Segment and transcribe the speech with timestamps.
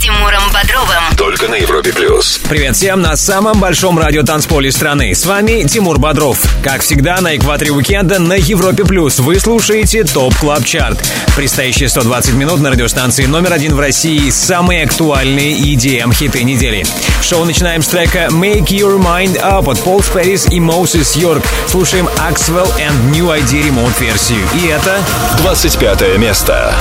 [0.00, 1.16] Тимуром Бодровым.
[1.16, 2.40] Только на Европе Плюс.
[2.48, 5.12] Привет всем на самом большом радио танцполе страны.
[5.12, 6.40] С вами Тимур Бодров.
[6.62, 10.98] Как всегда, на экваторе уикенда на Европе Плюс вы слушаете Top Club Chart.
[11.34, 16.86] Предстоящие 120 минут на радиостанции номер один в России самые актуальные EDM хиты недели.
[17.20, 21.44] Шоу начинаем с трека Make Your Mind Up от Пол Спэрис и Моусис Йорк.
[21.66, 24.46] Слушаем Axwell and New ID ремонт версию.
[24.54, 25.00] И это
[25.42, 26.72] 25 место.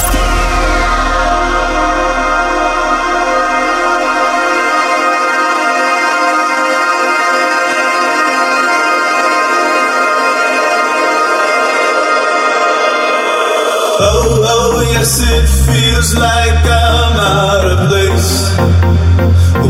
[14.00, 18.54] Oh, oh, yes, it feels like I'm out of place.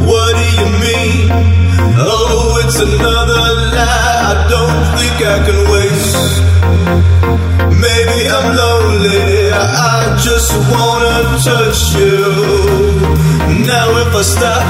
[0.03, 1.31] What do you mean?
[1.95, 6.43] Oh, it's another lie I don't think I can waste.
[7.71, 12.19] Maybe I'm lonely, I just wanna touch you.
[13.63, 14.63] Now, if I stop,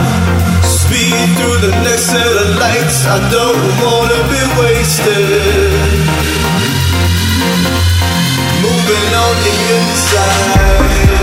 [0.69, 6.26] speed through the next set of lights, I don't wanna be wasted
[8.87, 11.16] but on the inside.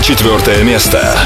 [0.00, 1.16] 24 место.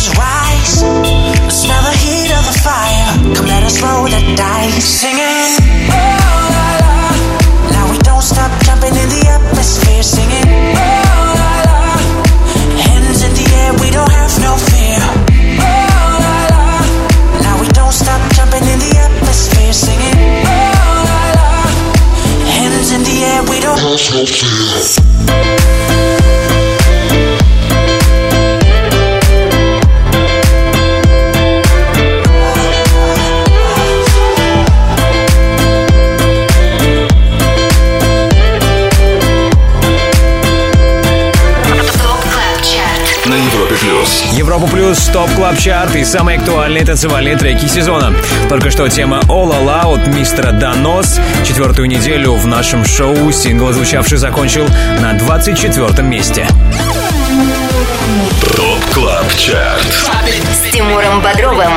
[0.00, 0.80] us rise.
[1.52, 3.34] Smell the heat of the fire.
[3.34, 4.84] Come let us roll the dice.
[4.84, 5.90] Singing.
[5.90, 6.19] Oh.
[44.98, 48.12] Top Club Chart и самые актуальные танцевальные треки сезона.
[48.48, 51.20] Только что тема All All от мистера Донос.
[51.46, 54.66] Четвертую неделю в нашем шоу сингл, звучавший, закончил
[55.00, 56.48] на 24 месте.
[58.56, 59.86] Top Club Chart.
[60.52, 61.70] С Тимуром Бодровым.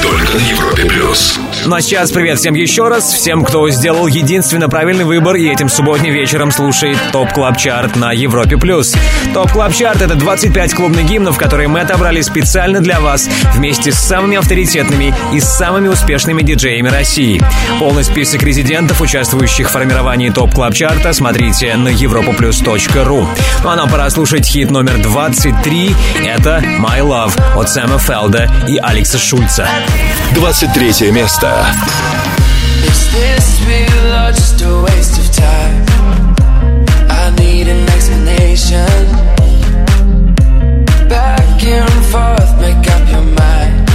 [0.00, 1.40] Только на Европе Плюс.
[1.68, 5.68] Ну а сейчас привет всем еще раз, всем, кто сделал единственно правильный выбор и этим
[5.68, 8.56] субботним вечером слушает Top Club Chart на Европе+.
[8.56, 8.94] плюс.
[9.34, 13.96] Top Club Chart— это 25 клубных гимнов, которые мы отобрали специально для вас вместе с
[13.96, 17.42] самыми авторитетными и самыми успешными диджеями России.
[17.80, 23.26] Полный список резидентов, участвующих в формировании Top Club Chart а, смотрите на europaplus.ru.
[23.64, 25.96] Ну а нам пора слушать хит номер 23.
[26.26, 29.68] Это «My Love» от Сэма Фелда и Алекса Шульца.
[30.34, 31.55] 23 место.
[32.90, 35.84] Is this real or just a waste of time?
[37.08, 38.86] I need an explanation.
[41.08, 43.88] Back and forth, make up your mind.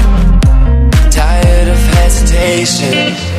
[1.12, 3.31] Tired of hesitation.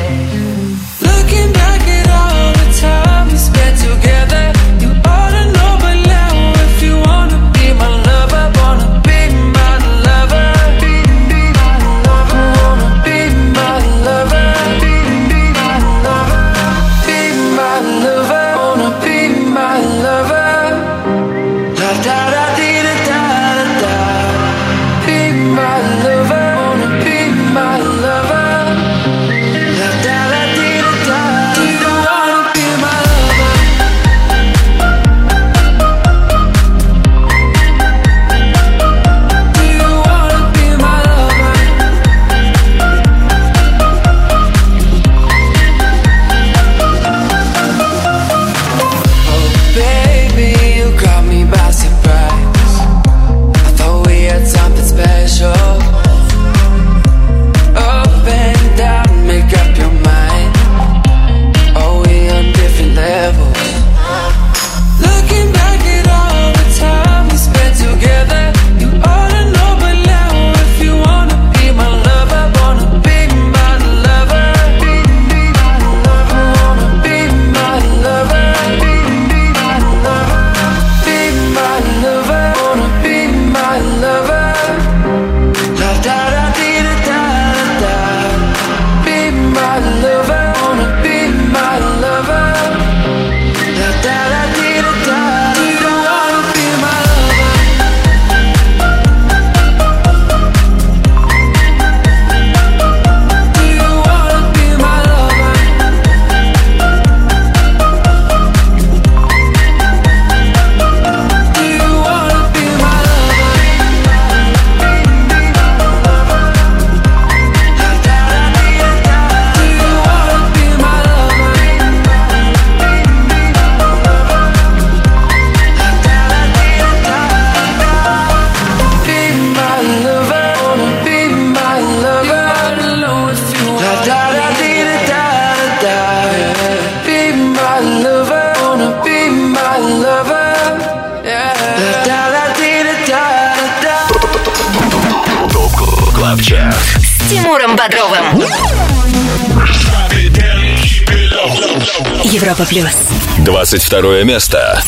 [153.72, 154.78] 22 место.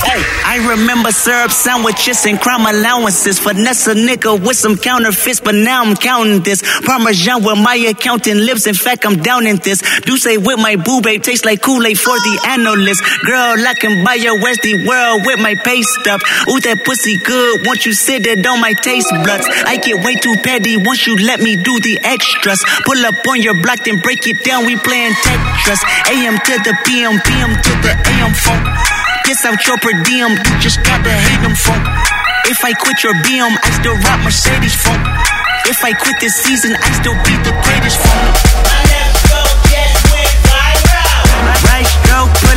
[0.45, 3.39] I remember syrup sandwiches and crime allowances.
[3.39, 6.63] Finesse a nigga with some counterfeits, but now I'm counting this.
[6.85, 8.67] Parmesan where my accountant lives.
[8.67, 9.83] In fact, I'm down in this.
[10.06, 13.02] Do say with my boo babe tastes like Kool-Aid for the analyst.
[13.26, 16.22] Girl, I can buy your Westy world with my pay stuff.
[16.46, 17.66] Ooh, that pussy good.
[17.66, 19.50] Once you sit it on my taste buds.
[19.66, 22.62] I get way too petty once you let me do the extras.
[22.86, 24.70] Pull up on your block, then break it down.
[24.70, 25.82] We playing Tetris.
[26.14, 28.62] AM to the PM, PM to the AM funk.
[29.26, 31.82] Piss out your per diem, you just gotta hate them funk.
[32.46, 35.02] If I quit your BM, I still rock Mercedes funk.
[35.66, 38.85] If I quit this season, I still be the greatest funk.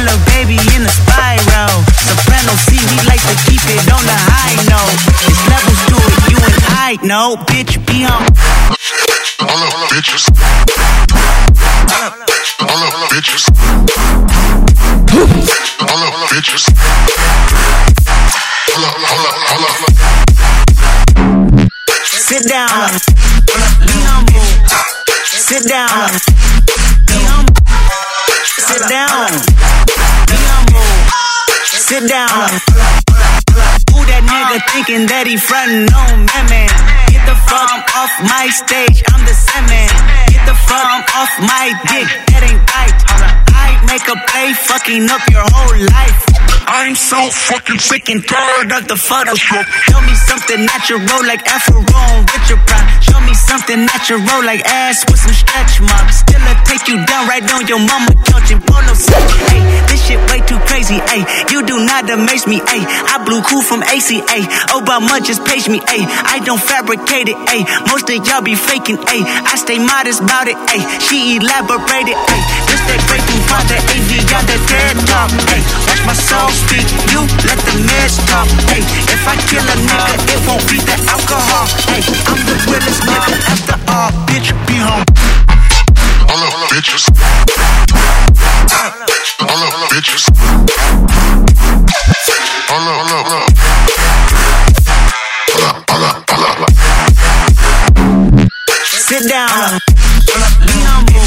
[0.09, 1.73] A baby in a spiral.
[2.00, 4.97] Soprano C, we like to keep it on the high note.
[5.21, 7.37] There's levels to it, you and I know.
[7.49, 8.25] Bitch, be on.
[9.41, 10.29] All up, bitches.
[11.88, 13.45] All up, bitches.
[15.81, 16.65] All up, bitches.
[18.69, 19.77] Hold up, hold up, hold up.
[22.05, 22.91] Sit down.
[23.87, 24.49] Be humble.
[25.25, 26.58] Sit down.
[28.68, 29.32] Sit down.
[30.28, 30.84] Be humble.
[31.64, 32.28] Sit down.
[33.88, 36.68] Who that nigga thinking that he frontin' on me, man?
[37.08, 39.88] Get the fuck off my stage, I'm the semen.
[40.28, 43.48] Get the fuck off my dick, that ain't right.
[43.78, 46.38] I make a play, fucking up your whole life.
[46.68, 49.64] I'm so fucking sick and tired of the Photoshop.
[49.88, 52.88] Show me something natural like Afro on Richard Prime.
[53.00, 56.20] Show me something natural like ass with some stretch marks.
[56.26, 59.16] Still I take you down right on your mama couch and polo set.
[59.49, 61.00] Hey, this shit way too crazy.
[61.08, 62.61] Hey, you do not amaze me.
[62.68, 64.40] Hey, I blew cool from ACA.
[64.76, 65.80] Obama just page me.
[65.88, 67.38] Hey, I don't fabricate it.
[67.49, 69.00] Hey, most of y'all be faking.
[69.08, 70.58] Hey, I stay modest about it.
[70.68, 72.12] Hey, she elaborated.
[72.12, 75.28] Hey, this that great thing the AV got the TED talk.
[75.52, 76.88] Hey, watch my soul speak.
[77.12, 78.48] You let the meds talk.
[78.72, 81.68] Hey, if I kill a nigga, it won't be the alcohol.
[81.92, 82.00] Hey,
[82.32, 84.10] I'm the realest nigga after all.
[84.25, 85.04] Bitch, be home.
[86.32, 87.04] All up, bitches.
[89.44, 90.25] All up, bitches.
[92.72, 93.52] All up, all up, all up.
[95.52, 96.72] All up, all up, all up.
[98.84, 99.80] Sit down.
[100.64, 101.25] Be humble.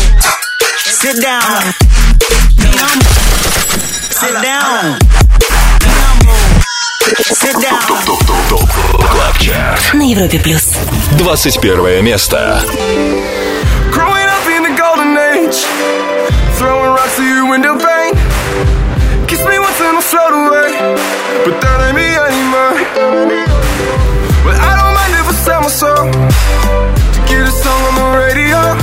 [0.86, 2.11] Sit down.
[2.81, 3.15] Be humble.
[4.21, 4.99] Sit down.
[5.81, 6.37] Be humble.
[7.35, 7.81] Sit down.
[8.49, 8.69] ТОП
[9.11, 9.95] КЛАБ ЧАРТ.
[9.95, 10.75] На Европе плюс.
[11.19, 12.63] 21 место.
[13.93, 15.65] Growing up in the golden age,
[16.59, 18.15] throwing rocks to your window pane.
[19.27, 20.71] Kiss me once and I'll float away,
[21.45, 22.75] but that ain't me anymore.
[24.45, 26.11] But I don't mind if I sell my soul
[27.15, 28.80] to get a song on the radio.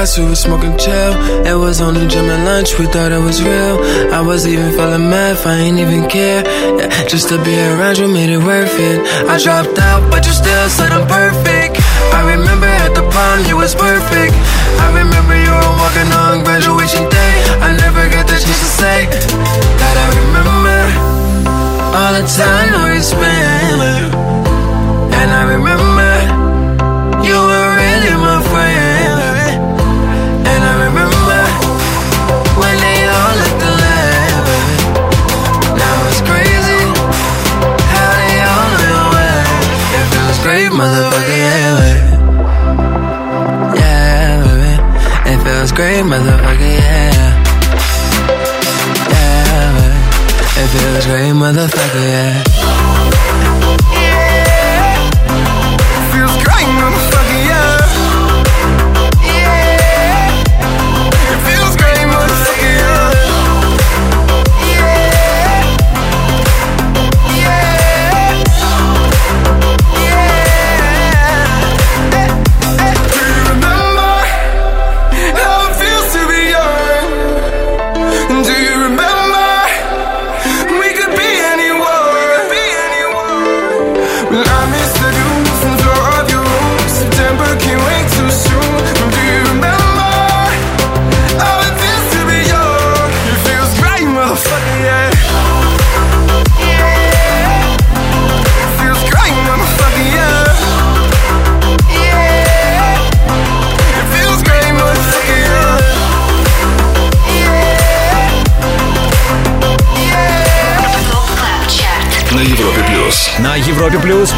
[0.00, 1.12] We were smoking chill.
[1.44, 3.76] It was only gym and lunch, we thought it was real.
[4.16, 6.40] I was even feeling math, I ain't even care.
[6.80, 8.98] Yeah, just to be around you made it worth it.
[9.28, 11.84] I dropped out, but you still said I'm perfect.
[12.16, 14.32] I remember at the prom, you was perfect.
[14.80, 17.32] I remember you were walking on graduation day.
[17.60, 20.80] I never got the chance to say that I remember
[21.92, 24.16] all the time we spent.
[25.12, 25.89] And I remember
[45.60, 47.42] feels great, motherfucker, yeah.
[49.10, 50.62] Yeah.
[50.62, 52.69] It feels great, motherfucker, yeah.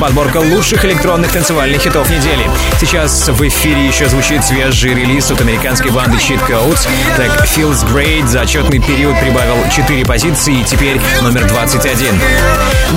[0.03, 2.51] Подборка лучших электронных танцевальных хитов недели.
[2.81, 6.89] Сейчас в эфире еще звучит свежий релиз от американской банды Cheat Codes.
[7.15, 12.21] Трек Feels Great за отчетный период прибавил 4 позиции и теперь номер 21.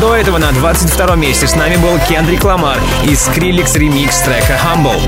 [0.01, 4.99] До этого на 22 месте с нами был Кендрик Ламар и Skrillex ремикс трека Humble.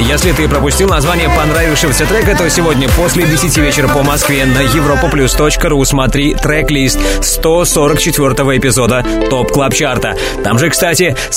[0.00, 5.84] Если ты пропустил название понравившегося трека, то сегодня после 10 вечера по Москве на europaplus.ru
[5.84, 10.16] смотри трек-лист 144 эпизода Top Club Chart а.
[10.42, 11.14] Там же, кстати,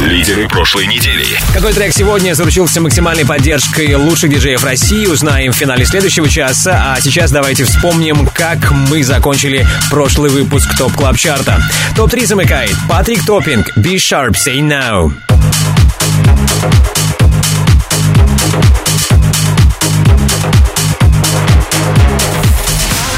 [0.00, 1.24] Лидеры прошлой недели.
[1.52, 6.94] Какой трек сегодня заручился максимальной поддержкой лучших диджеев России, узнаем в финале следующего часа.
[6.94, 11.62] А сейчас давайте вспомним, как мы закончили прошлый выпуск Top Club Chart а.
[11.96, 15.12] Топ-3 замыкает Патрик Топпинг, Be Sharp, Say Nowt.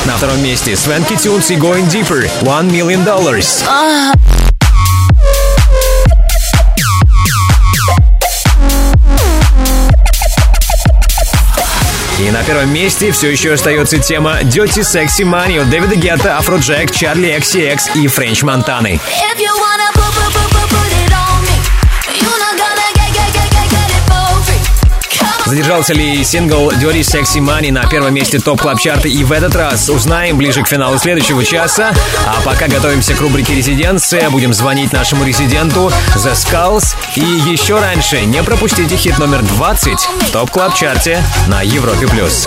[0.07, 3.65] На втором месте Swanky Tunes и Going Deeper, One Million Dollars.
[12.21, 16.91] И на первом месте все еще остается тема Dirty Sexy Money от Дэвида Гетта, Afrojack,
[16.91, 19.01] Charli XCX и Френч Монтаны.
[19.33, 20.00] If you wanna
[25.51, 29.33] Задержался ли сингл Dirty Sexy Money на первом месте Top Club Chart а и в
[29.33, 31.93] этот раз узнаем ближе к финалу следующего часа.
[32.25, 36.95] А пока готовимся к рубрике «Резиденция», будем звонить нашему резиденту The Skulls.
[37.17, 42.07] И еще раньше не пропустите хит номер 20 в Top Club Chart е на Европе+.
[42.07, 42.47] плюс.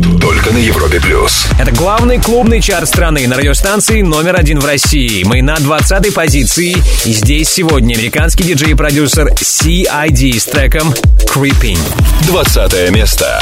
[0.21, 1.47] Только на Европе Плюс.
[1.59, 5.23] Это главный клубный чарт страны на радиостанции номер один в России.
[5.23, 6.75] Мы на 20 позиции.
[7.05, 10.93] И здесь сегодня американский диджей и продюсер CID с треком
[11.25, 11.79] Creeping.
[12.27, 13.41] 20 место.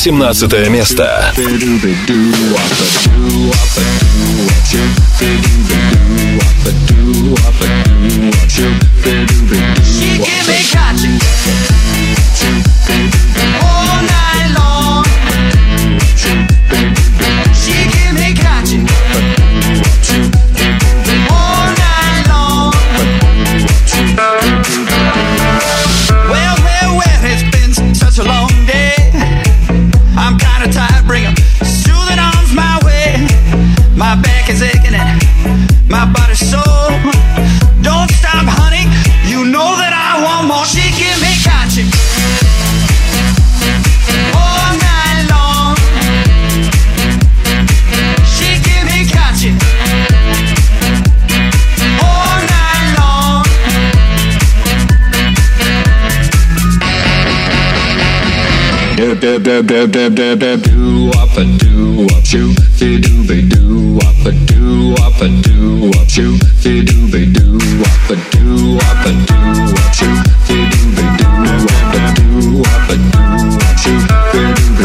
[0.00, 1.30] 18 место.
[8.30, 8.89] What you
[59.20, 63.46] dab dab dab dab dab dab do up a do up shoot fi do be
[63.46, 68.16] do up a do up a do up shoot fi do be do up a
[68.32, 69.36] do up a do
[69.76, 71.28] up shoot fi do be do
[71.68, 73.20] up a do up a do
[73.60, 74.79] up shoot fi do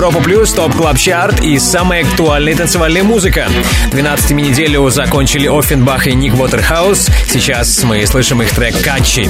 [0.00, 3.48] Европа Плюс, Top Club Chart и самая актуальная танцевальная музыка.
[3.90, 7.10] 12 неделю закончили Ofenbach и Ник Уотерхаус.
[7.28, 9.28] Сейчас мы слышим их трек «Katchi».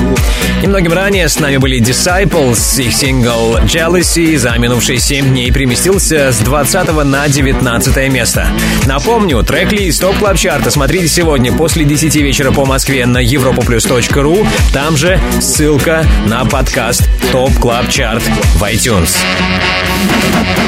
[0.63, 2.81] Немногим ранее с нами были Disciples.
[2.81, 8.47] Их сингл «Jealousy» за минувшие 7 дней переместился с 20 на 19 место.
[8.87, 14.47] Напомню, трек-лист Top Club Chart а смотрите сегодня после 10 вечера по Москве на europaplus.ru.
[14.73, 18.23] Там же ссылка на подкаст Top Club Chart
[18.55, 19.17] в iTunes.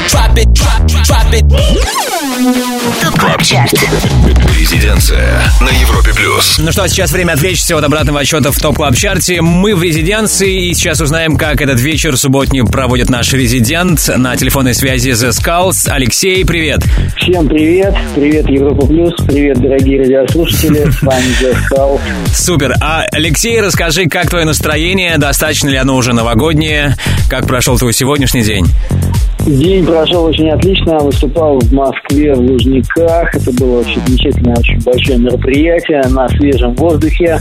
[0.08, 2.11] Drop it, drop, drop it.
[2.32, 3.74] ТОП КЛАБ ЧАРТ.
[4.58, 6.58] Резиденция на Европе плюс.
[6.58, 10.68] Ну что, сейчас время отвлечься от обратного отчета в топ клаб чарте Мы в резиденции
[10.68, 14.10] и сейчас узнаем, как этот вечер субботний проводит наш резидент.
[14.16, 15.90] На телефонной связи The Skulls.
[15.90, 16.82] Алексей, привет.
[17.18, 22.00] Всем привет, привет Европа Плюс, привет дорогие радиослушатели, с вами The Skulls.
[22.34, 22.74] Супер.
[22.80, 25.18] А, Алексей, расскажи, как твое настроение?
[25.18, 26.96] Достаточно ли оно уже новогоднее?
[27.28, 28.66] Как прошел твой сегодняшний день?
[29.46, 33.34] День прошел очень отлично, выступал в Москве в Лужниках.
[33.34, 37.40] Это было очень замечательное, очень большое мероприятие на свежем воздухе.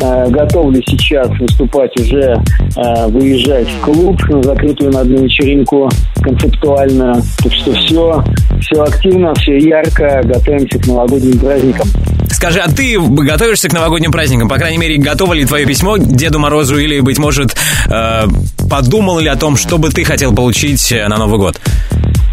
[0.00, 2.36] Э, Готовлю сейчас выступать уже,
[2.76, 5.88] э, выезжать в клуб на закрытую на одну вечеринку
[6.22, 7.20] концептуально.
[7.42, 8.24] Так что все,
[8.60, 11.88] все активно, все ярко, готовимся к новогодним праздникам.
[12.32, 14.48] Скажи, а ты готовишься к новогодним праздникам?
[14.48, 17.54] По крайней мере, готово ли твое письмо Деду Морозу или, быть может,
[17.88, 18.24] э,
[18.68, 21.60] подумал ли о том, что бы ты хотел получить э, на Новый год?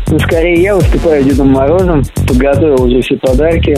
[0.08, 3.76] Ну, скорее я выступаю Дедом Морозом, подготовил уже все подарки.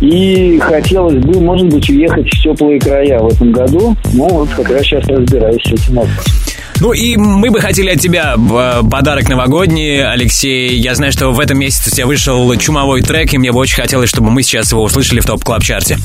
[0.00, 3.96] И хотелось бы, может быть, уехать в теплые края в этом году.
[4.12, 6.39] Ну, вот как раз сейчас разбираюсь с этим вопросом.
[6.80, 10.74] Ну и мы бы хотели от тебя э, подарок новогодний, Алексей.
[10.76, 13.76] Я знаю, что в этом месяце у тебя вышел чумовой трек, и мне бы очень
[13.76, 15.98] хотелось, чтобы мы сейчас его услышали в топ клаб чарте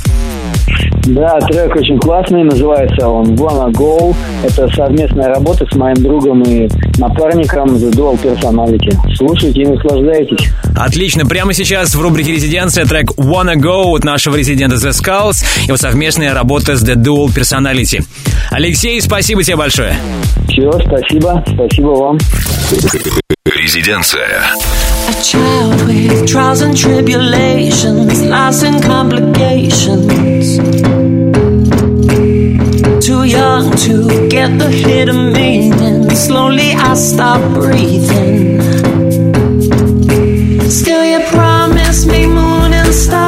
[1.05, 4.13] Да, трек очень классный, называется он Wanna Go.
[4.43, 8.93] Это совместная работа с моим другом и напарником The Dual Personality.
[9.15, 10.49] Слушайте и наслаждайтесь.
[10.75, 11.25] Отлично.
[11.25, 15.43] Прямо сейчас в рубрике «Резиденция» трек «Wanna Go» от нашего резидента The Skulls.
[15.65, 18.03] Его совместная работа с The Dual Personality.
[18.51, 19.97] Алексей, спасибо тебе большое.
[20.49, 21.43] Все, спасибо.
[21.47, 22.17] Спасибо вам.
[23.45, 24.43] Резиденция.
[25.07, 30.57] A child with trials and tribulations, loss and complications.
[33.05, 36.09] Too young to get the hidden meaning.
[36.15, 38.84] Slowly I stop breathing.
[42.95, 43.24] stop.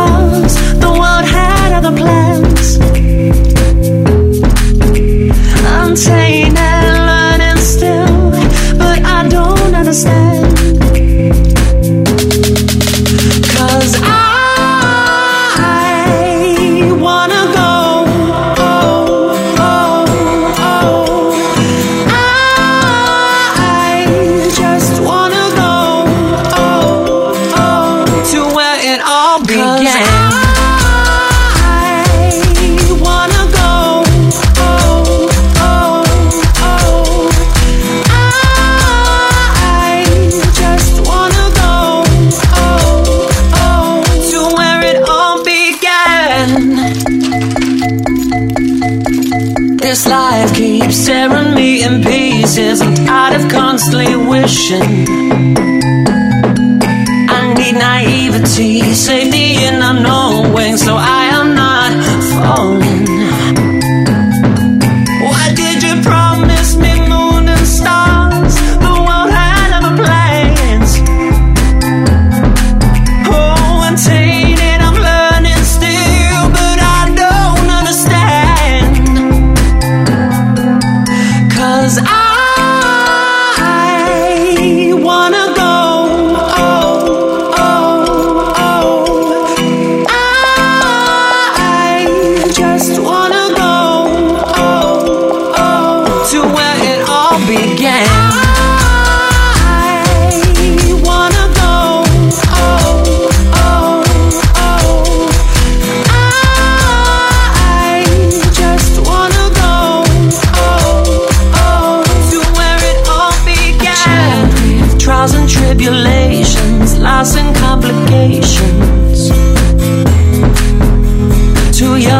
[54.47, 55.26] 深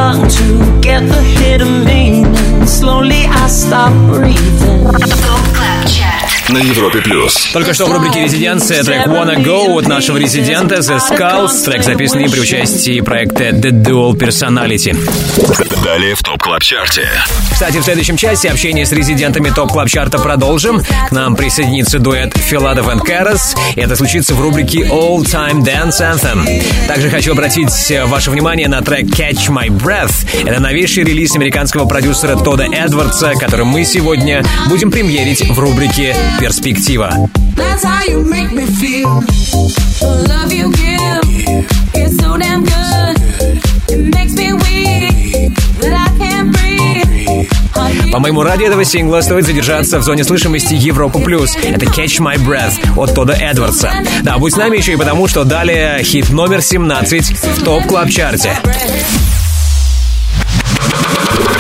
[0.08, 2.26] young to get the hidden meaning.
[2.66, 5.57] Slowly I stop breathing.
[6.50, 7.50] На Европе плюс.
[7.52, 11.66] Только что в рубрике «Резиденция» трек «Wanna Go» от нашего резидента The Skulls.
[11.66, 14.96] Трек записанный при участии проекта The Dual Personality.
[15.84, 17.10] Далее в Top Club Chart е.
[17.52, 20.82] Кстати, в следующем части общение с резидентами Top Club Chart а продолжим.
[21.10, 23.54] К нам присоединится дуэт Филатов и Карас.
[23.76, 26.64] И это случится в рубрике All Time Dance Anthem.
[26.88, 30.26] Также хочу обратить ваше внимание на трек Catch My Breath.
[30.46, 37.12] Это новейший релиз американского продюсера Тода Эдвардса, который мы сегодня будем премьерить в рубрике «Перспектива».
[37.56, 39.22] That's how you make me feel.
[40.00, 43.18] The love you give is so damn good.
[43.90, 46.68] It makes me weak that I can't breathe.
[48.12, 51.56] По-моему ради этого сингла стоит задержаться в зоне слышимости Европа Плюс.
[51.56, 53.92] Это Catch My Breath от Тода Эдвардса.
[54.24, 58.10] Да, будь с нами еще и потому, что далее хит номер 17 в Top Club
[58.10, 58.60] Chart е.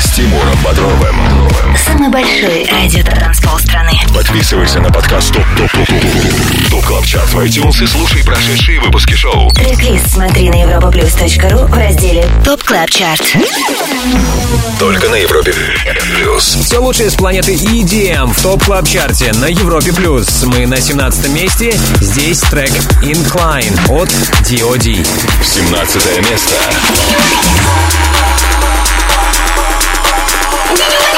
[0.00, 1.14] С Тимуром Бодровым.
[1.86, 3.92] Самый большой радиотанцпол страны.
[4.14, 8.80] Подписывайся на подкаст Top Top Top Top Top Club Chart в iTunes и слушай прошедшие
[8.80, 9.50] выпуски шоу.
[9.50, 13.22] Трек-лист смотри на europaplus.ru в разделе Top Club Chart.
[14.78, 15.52] Только на Европе
[16.16, 16.56] плюс.
[16.64, 20.44] Все лучшее с планеты EDM в Top Club Chart е на Европе Плюс.
[20.44, 21.78] Мы на 17 месте.
[22.00, 22.70] Здесь трек
[23.02, 24.08] Incline от
[24.48, 25.04] D.O.D.
[25.44, 26.54] 17 место.
[30.76, 30.86] ТОП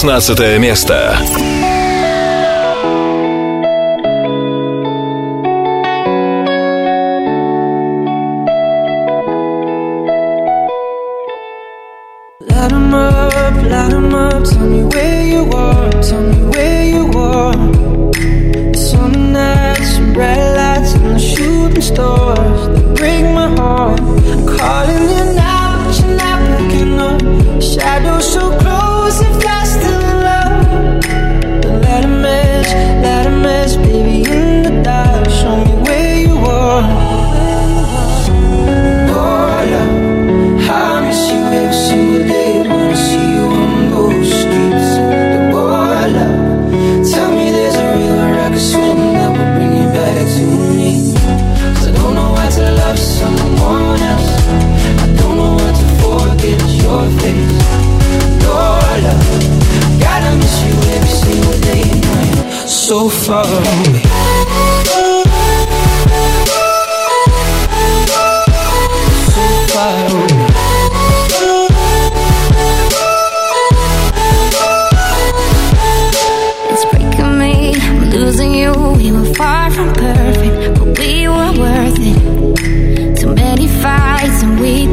[0.00, 1.18] 16 место.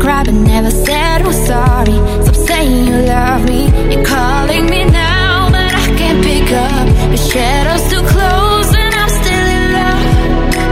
[0.08, 1.98] Cried, but never said we're sorry.
[2.24, 3.62] Stop saying you love me.
[3.92, 6.86] You're calling me now, but I can't pick up.
[7.14, 10.04] The shadows too close, and I'm still in love.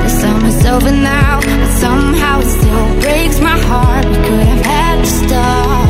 [0.05, 4.05] The summer's over now, but somehow it still breaks my heart.
[4.11, 5.87] We could have had to stop.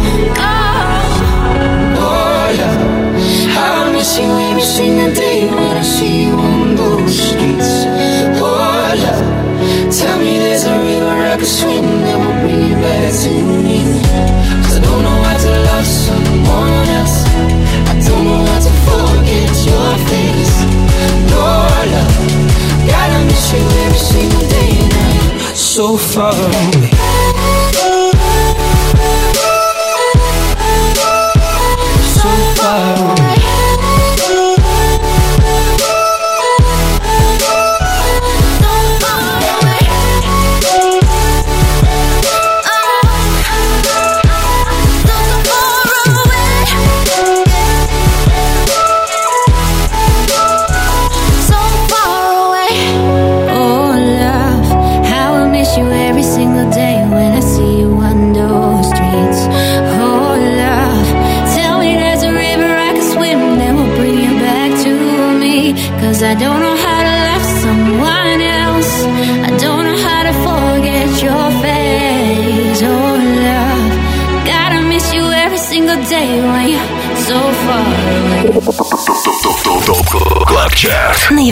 [0.49, 0.65] Oh,
[2.07, 2.47] Oh,
[3.55, 7.71] how I miss you every single day when I see you on those streets.
[8.41, 8.89] Oh,
[9.99, 10.74] tell me there's a
[12.85, 13.31] back to
[14.75, 17.17] I don't know how to love someone else.
[17.91, 20.55] I don't know how to forget your face.
[21.31, 22.13] Love,
[23.25, 25.53] miss you every single day now.
[25.53, 27.04] you're So far away.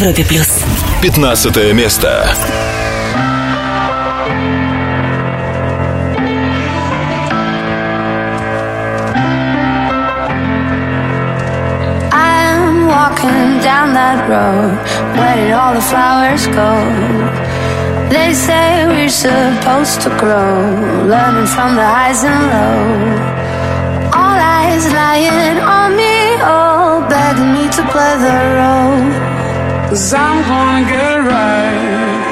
[0.02, 0.48] Европе плюс.
[1.00, 2.26] 15 место.
[12.12, 14.76] I'm walking down that road.
[15.16, 16.70] Where did all the flowers go?
[18.10, 20.50] They say we're supposed to grow,
[21.12, 23.20] learning from the highs and lows.
[24.14, 28.81] All eyes lying on me, all begging me to play the role.
[29.93, 32.23] Cause I'm gonna get it right.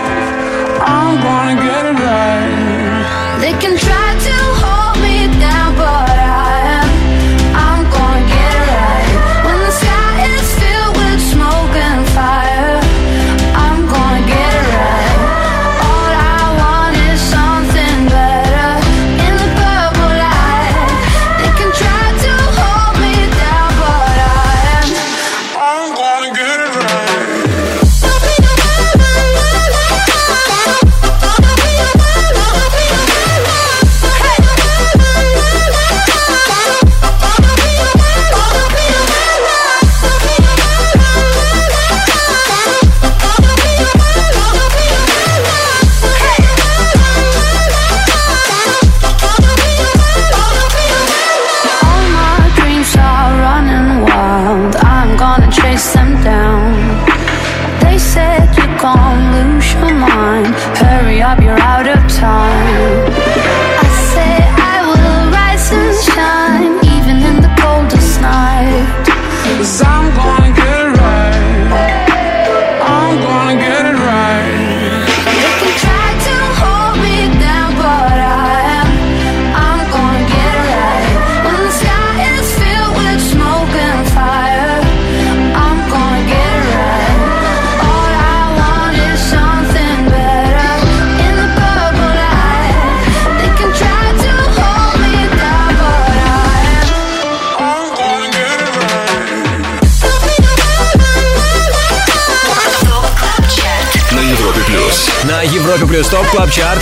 [0.82, 3.38] I'm gonna get it right.
[3.40, 4.01] They can try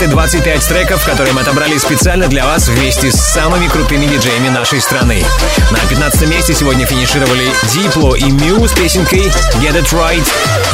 [0.00, 4.48] Chart и 25 треков, которые мы отобрали специально для вас вместе с самыми крутыми диджеями
[4.48, 5.22] нашей страны.
[5.70, 9.26] На 15 месте сегодня финишировали Diplo и MØ с песенкой
[9.60, 10.26] Get It Right.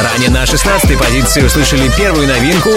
[0.02, 2.70] Ранее на 16 позиции услышали первую новинку.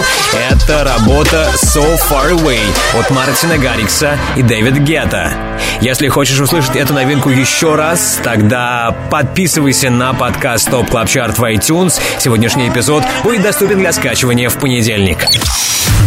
[0.49, 2.59] Это работа So Far Away
[2.99, 5.33] от Мартина Гаррикса и Дэвид Гетта.
[5.81, 11.43] Если хочешь услышать эту новинку еще раз, тогда подписывайся на подкаст Top Club Chart в
[11.43, 11.99] iTunes.
[12.19, 15.25] Сегодняшний эпизод будет доступен для скачивания в понедельник.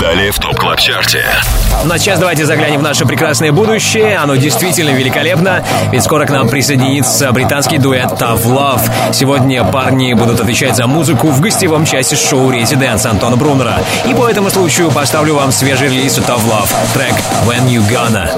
[0.00, 1.24] Далее в ТОП КЛАБ ЧАРТе.
[1.84, 4.16] Ну а сейчас давайте заглянем в наше прекрасное будущее.
[4.16, 9.12] Оно действительно великолепно, ведь скоро к нам присоединится британский дуэт Tough Love.
[9.12, 13.78] Сегодня парни будут отвечать за музыку в гостевом части шоу «Резиденс» Антона Брунера.
[14.06, 17.14] И по этому случаю поставлю вам свежий релиз Tough Love, трек
[17.46, 18.30] «When You Gonna».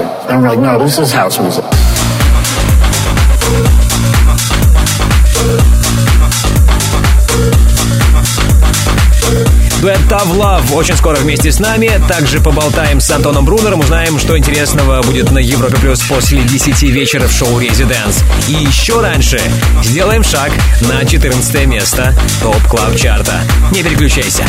[9.81, 11.89] Дуэт Tough Love очень скоро вместе с нами.
[12.09, 17.27] Также поболтаем с Антоном Брунером, узнаем, что интересного будет на Европе Плюс после 10 вечера
[17.27, 18.23] в шоу «Резиденс».
[18.49, 19.39] И еще раньше
[19.81, 20.51] сделаем шаг
[20.81, 23.41] на 14 место Top Club Chart а.
[23.71, 24.43] Не переключайся.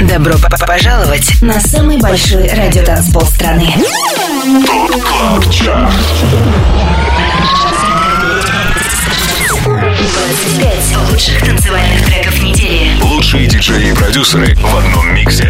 [0.00, 0.34] Добро
[0.66, 3.74] пожаловать на самый большой радиотанцпол страны.
[10.26, 12.90] 25 лучших танцевальных треков недели.
[13.00, 15.48] Лучшие диджеи и продюсеры в одном миксе.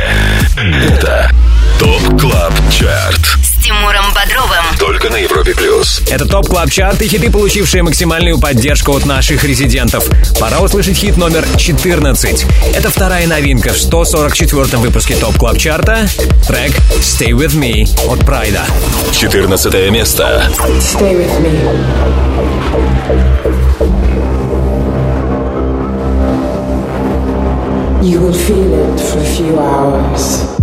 [0.55, 1.31] Это
[1.79, 3.39] Top Club Chart.
[3.43, 4.65] С Тимуром Бодровым.
[4.79, 6.03] Только на Европе Плюс.
[6.11, 10.05] Это Top Club Chart и хиты, получившие максимальную поддержку от наших резидентов.
[10.39, 12.45] Пора услышать хит номер 14.
[12.75, 16.07] Это вторая новинка в 144-м выпуске Top Club Chart а.
[16.47, 18.67] Трек «Stay With Me» от Pryda.
[19.13, 20.51] 14 место.
[20.81, 21.57] Stay with me.
[28.07, 30.56] You will feel it for a few hours.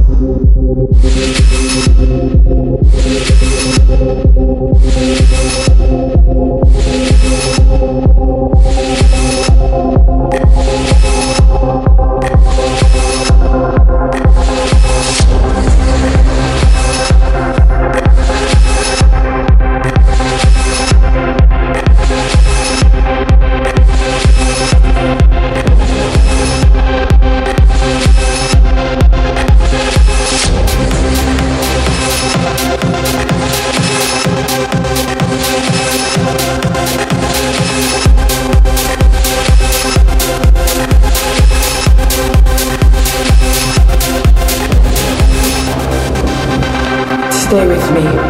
[47.92, 48.23] Me.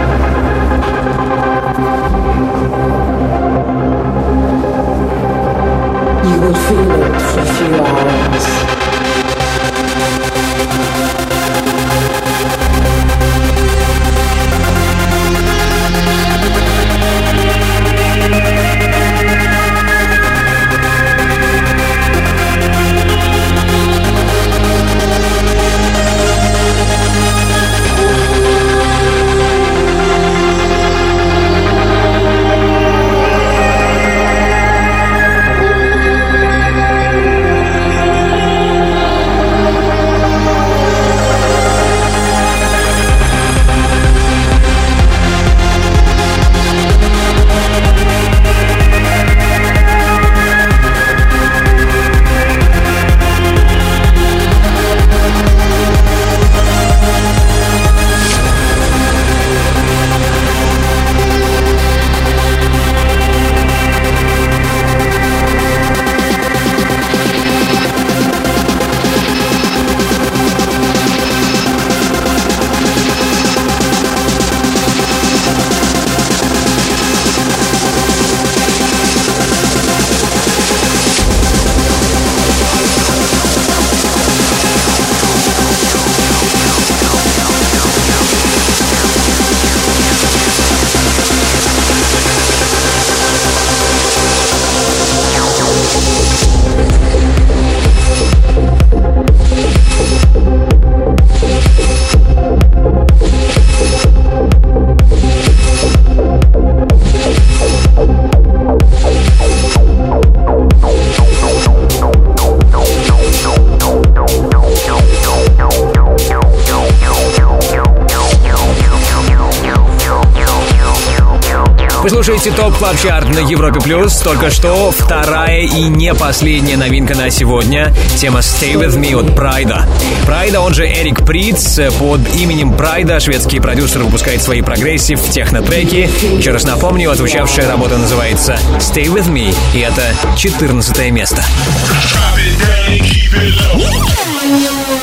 [122.63, 124.15] Top Club Chart на Европе Плюс.
[124.19, 127.93] Только что вторая и не последняя новинка на сегодня.
[128.15, 129.85] Тема Stay With Me от Pryda.
[130.25, 131.77] Pryda, он же Эрик Приц.
[131.99, 136.09] Под именем Pryda шведский продюсер выпускает свои progressive техно-треки.
[136.37, 139.53] Еще раз напомню, отзвучавшая работа называется Stay With Me.
[139.73, 140.01] И это
[140.37, 141.43] 14 место.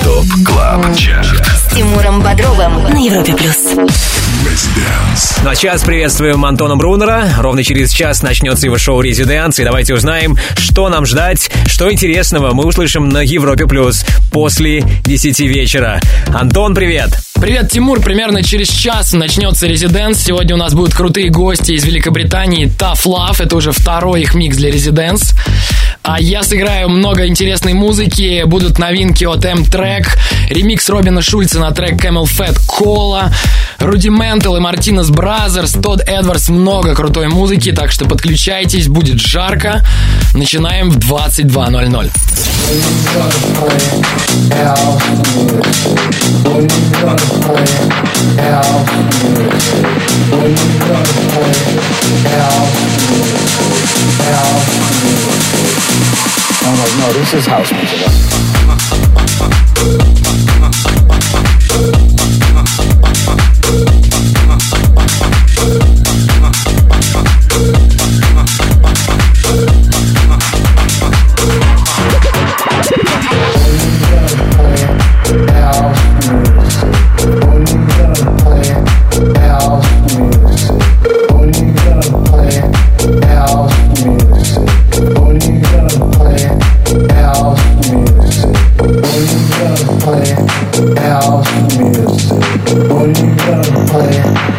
[0.02, 1.46] Top Club Chart.
[1.46, 3.76] С Тимуром Бодровым на Европе плюс.
[5.42, 7.28] Ну а сейчас приветствуем Антона Брунера.
[7.50, 9.58] Ровно через час начнется его шоу «Резиденс».
[9.58, 15.40] И давайте узнаем, что нам ждать, что интересного мы услышим на Европе Плюс после 10
[15.40, 16.00] вечера.
[16.32, 17.10] Антон, привет!
[17.40, 18.00] Привет, Тимур.
[18.00, 20.22] Примерно через час начнется Резиденс.
[20.22, 22.66] Сегодня у нас будут крутые гости из Великобритании.
[22.68, 23.42] Tough Love.
[23.42, 25.34] Это уже второй их микс для Резиденс.
[26.02, 28.44] А я сыграю много интересной музыки.
[28.46, 30.06] Будут новинки от M-Track,
[30.48, 33.30] ремикс Робина Шульца на трек Camel Fat Cola,
[33.78, 36.48] Rudimental и Martinez Brothers, Тодд Эдвардс.
[36.48, 38.88] Много крутой музыки, так что подключайтесь.
[38.88, 39.84] Будет жарко.
[40.34, 42.10] Начинаем в 22.00.
[56.62, 58.10] I'm like, no, this is house music.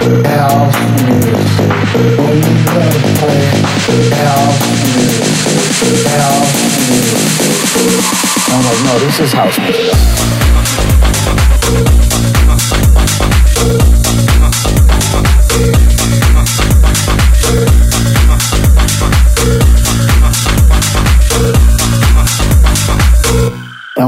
[0.03, 0.09] I'm
[8.65, 10.50] like, no, this is house music.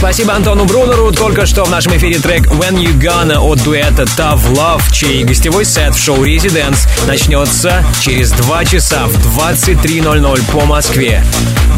[0.00, 1.12] Спасибо Антону Брунеру.
[1.12, 5.66] Только что в нашем эфире трек When You Gonna от дуэта Tough Love, чей гостевой
[5.66, 11.22] сет в шоу ResiDANCE начнется через два часа в 23.00 по Москве.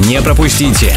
[0.07, 0.97] Не пропустите.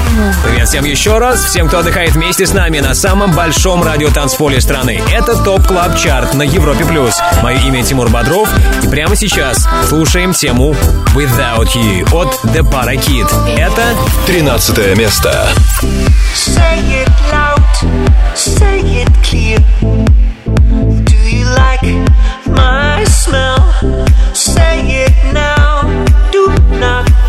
[0.43, 5.01] Привет всем еще раз, всем, кто отдыхает вместе с нами на самом большом радиотанцполе страны.
[5.09, 6.83] Это Top Club Chart на Европе+.
[6.83, 7.17] плюс.
[7.41, 8.49] Мое имя Тимур Бодров,
[8.83, 10.75] и прямо сейчас слушаем тему
[11.15, 13.57] Without You от The Parakit.
[13.57, 13.95] Это
[14.27, 15.47] 13 место.
[16.35, 19.59] Say it loud, say it clear.
[21.05, 21.83] Do you like
[22.47, 23.63] my smell?
[24.33, 25.83] Say it now,
[26.31, 26.49] do
[26.79, 27.20] not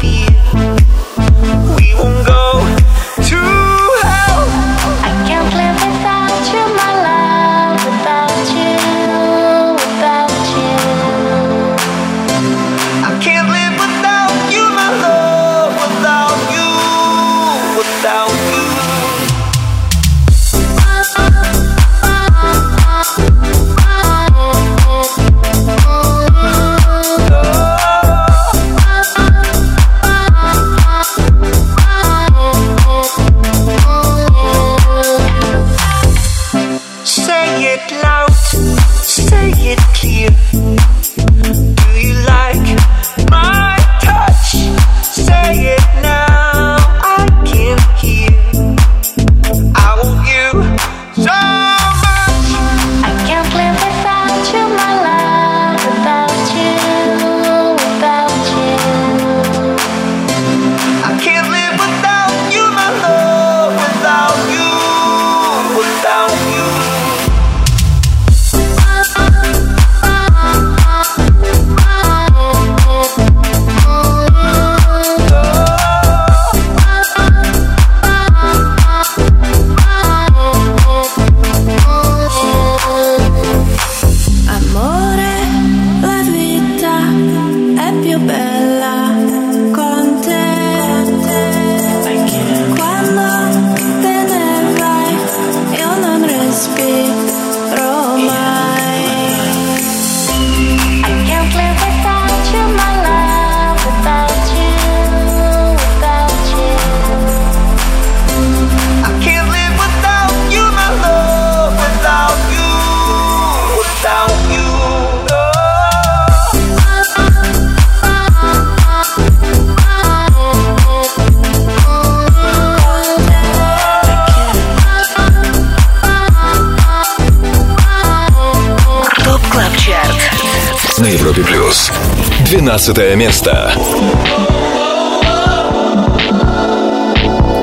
[132.79, 133.73] 15 место.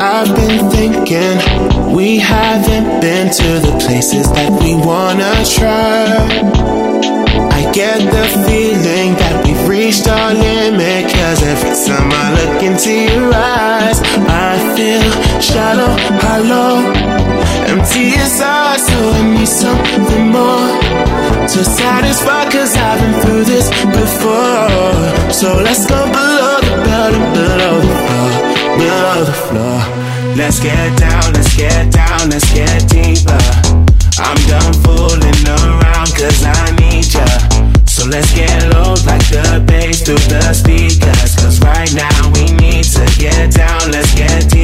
[0.02, 1.38] I've been thinking
[1.94, 6.06] we haven't been to the places that we wanna try.
[7.52, 11.12] I get the feeling that we've reached our limit.
[11.12, 15.10] Cause every time I look into your eyes, I feel
[15.42, 15.94] shallow,
[16.24, 16.76] hollow,
[17.72, 18.80] empty inside.
[18.80, 20.70] So I need something more
[21.54, 22.50] to satisfy.
[22.52, 24.89] Cause I've been through this before.
[25.40, 28.30] So let's go below the bottom, below the floor,
[28.76, 29.80] below the floor.
[30.36, 33.40] Let's get down, let's get down, let's get deeper.
[34.20, 37.24] I'm done fooling around, cause I need ya.
[37.88, 41.38] So let's get low like the bass through the speakers.
[41.38, 44.59] Cause right now we need to get down, let's get deeper.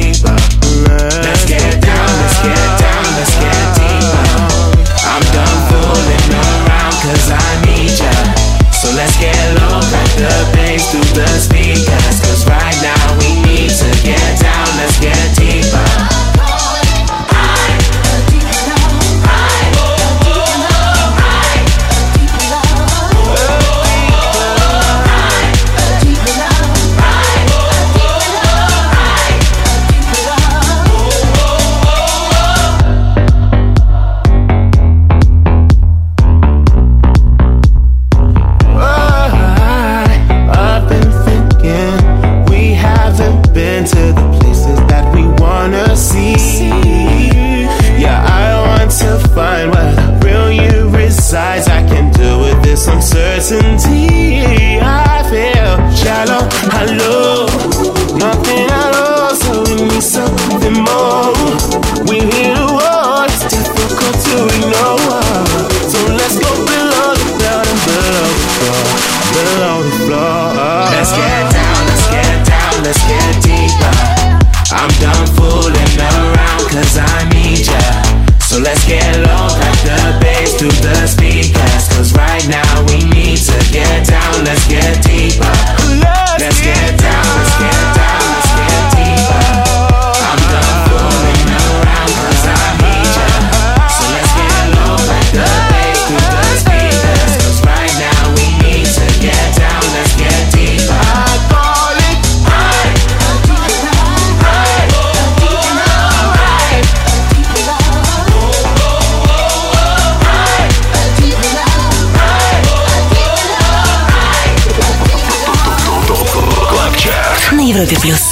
[117.76, 118.22] Европе плюс.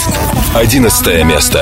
[0.55, 1.61] Одиннадцатое место.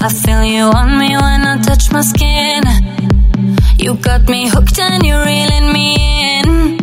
[0.00, 2.62] I feel you on me when I touch my skin.
[3.78, 5.96] You got me hooked and you're reeling me
[6.38, 6.78] in.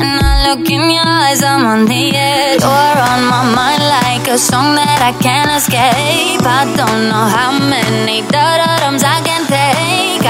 [0.00, 2.62] And I look in your eyes, I'm on the edge.
[2.62, 6.46] You're on my mind like a song that I can't escape.
[6.46, 9.67] I don't know how many dotums I can take.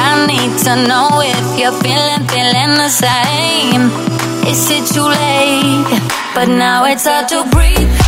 [0.00, 3.90] I need to know if you're feeling, feeling the same.
[4.46, 6.02] Is it too late?
[6.34, 8.07] But now it's hard to breathe.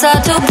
[0.00, 0.49] start to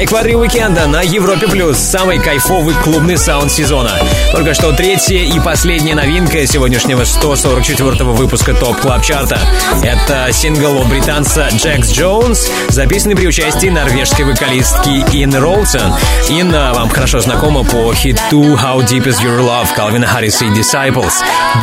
[0.00, 3.90] На экваторе уикенда на Европе Плюс самый кайфовый клубный саунд сезона.
[4.32, 9.38] Только что третья и последняя новинка сегодняшнего 144-го выпуска Top Club Chart а.
[9.82, 15.92] Это сингл от британца Jax Jones, записанный при участии норвежской вокалистки Ina Wroldsen.
[16.30, 21.12] Инна вам хорошо знакома по хиту How Deep Is Your Love Калвина Харриса и Disciples.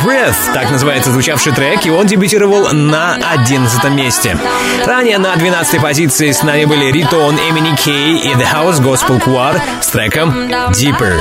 [0.06, 4.38] Breathe, так называется звучавший трек, и он дебютировал на 11 месте.
[4.86, 9.86] Ранее на 12 позиции с нами были Riton, MNEK и The House Gospel Choir с
[9.86, 11.18] треком Deeper.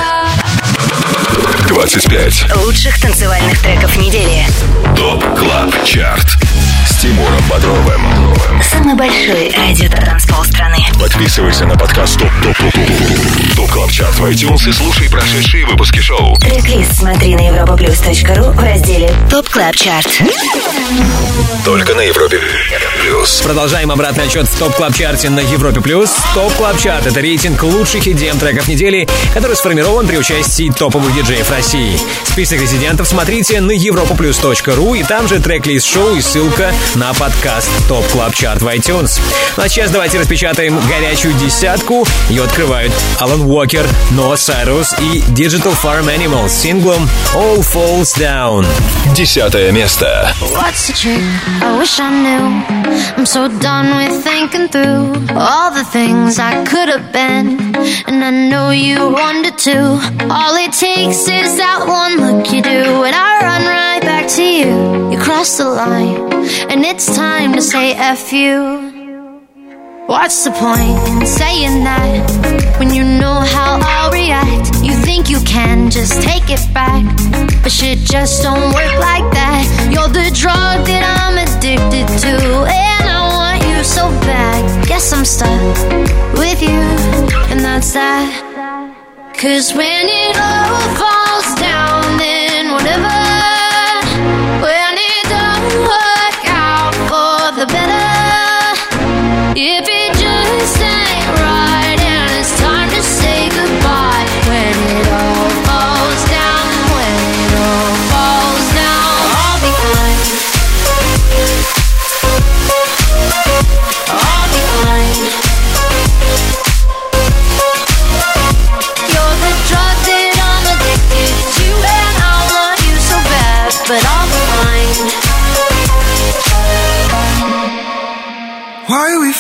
[1.68, 2.56] 25.
[2.66, 4.46] Лучших танцевальных треков недели.
[4.96, 6.38] ТОП КЛАБ ЧАРТ
[6.88, 8.34] с Тимуром Бодровым.
[8.72, 10.78] Самый большой радиотанцпол страны.
[11.00, 15.66] Подписывайся на подкаст Top Top Top Top Top Club Chart в iTunes и слушай прошедшие
[15.66, 16.38] выпуски шоу.
[16.38, 20.08] Трек-лист смотри на europaplus.ru в разделе Top Club Chart.
[21.66, 22.40] Только на Европе
[23.02, 23.42] Плюс.
[23.42, 26.16] Продолжаем обратный отсчет в Top Club Chart е на Европе Плюс.
[26.34, 31.50] Top Club Chart — это рейтинг лучших EDM треков недели, который сформирован при участии топовых диджеев
[31.52, 32.00] России.
[32.24, 38.07] Список резидентов смотрите на europaplus.ru и там же трек-лист шоу и ссылка на подкаст ТОП
[38.09, 39.21] Клаб Чарт в iTunes.
[39.57, 42.07] Ну а сейчас давайте распечатаем горячую десятку.
[42.29, 48.67] Ее открывают Алан Уокер, Ноа Сайрус и Digital Farm Animals с синглом All Falls Down.
[49.15, 50.31] Десятое место.
[50.41, 51.23] What's the trick?
[51.63, 52.83] I wish I knew.
[53.17, 57.75] I'm so done with thinking through all the things I could have been.
[58.07, 59.99] And I know you wanted to.
[60.31, 64.43] All it takes is that one look you do, and I run right back to
[64.43, 65.11] you.
[65.11, 66.26] You cross the line,
[66.70, 68.98] and it's time to say F you.
[70.08, 74.82] What's the point in saying that when you know how I'll react?
[74.82, 77.04] You think you can just take it back,
[77.62, 79.68] but shit just don't work like that.
[79.92, 82.34] You're the drug that I'm addicted to,
[82.72, 84.88] and I want you so bad.
[84.88, 85.76] Guess I'm stuck
[86.40, 86.80] with you,
[87.52, 88.32] and that's that.
[89.36, 93.18] Cause when it all falls down, then whatever.
[94.64, 96.07] When it don't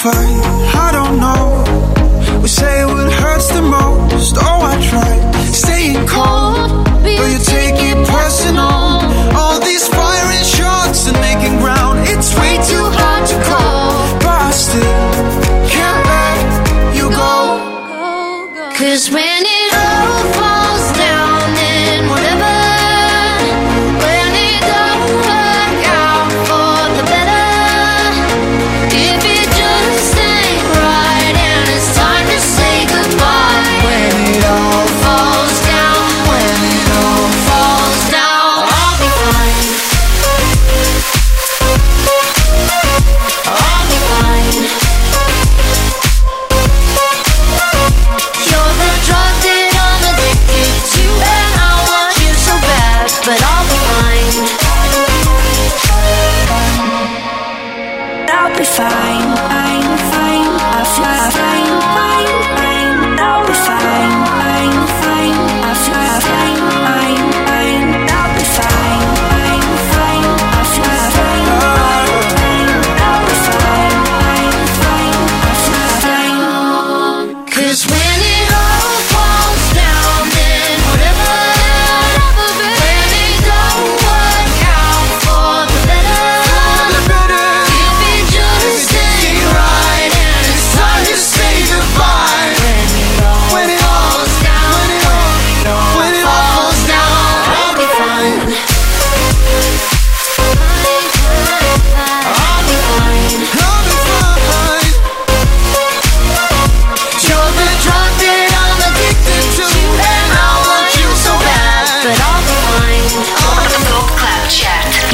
[0.03, 0.37] fight?
[0.85, 2.41] I don't know.
[2.41, 4.35] We say what hurts the most.
[4.37, 5.11] Oh, I try
[5.51, 8.86] staying cold, but you take it personal.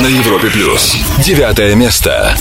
[0.03, 0.97] На Европе Плюс.
[1.19, 2.35] Девятое место.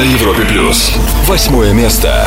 [0.00, 0.94] На Европе плюс.
[1.26, 2.26] Восьмое место.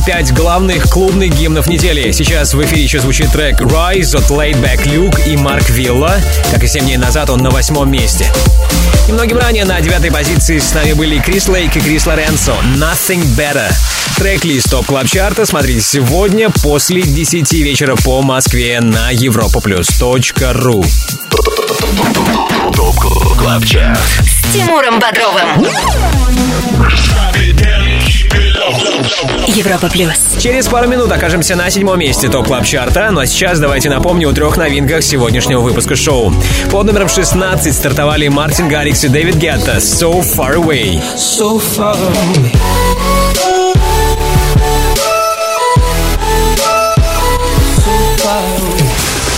[0.00, 2.10] Chart и 25 главных клубных гимнов недели.
[2.12, 6.16] Сейчас в эфире еще звучит трек Rise от Laidback Luke и Mark Villa.
[6.50, 8.30] Как и 7 дней назад он на восьмом месте.
[9.08, 12.54] Немногим ранее на девятой позиции с нами были Крис Лейк и Крис Лоренцо.
[12.76, 13.70] Nothing Better.
[14.16, 20.84] Трек-лист Top Club Chart а смотрите сегодня после 10 вечера по Москве на europaplus.ru.
[22.74, 22.96] Top
[23.38, 23.98] Club Chart.
[24.22, 25.66] С Тимуром Бодровым.
[29.46, 30.36] Европа Плюс.
[30.38, 34.30] Через пару минут окажемся на седьмом месте топ клаб чарта Ну а сейчас давайте напомню
[34.30, 36.32] о трех новинках сегодняшнего выпуска шоу.
[36.70, 41.02] Под номером 16 стартовали Мартин Гаррикс и Дэвид Гетта «So Far Away».
[41.16, 42.56] So far away.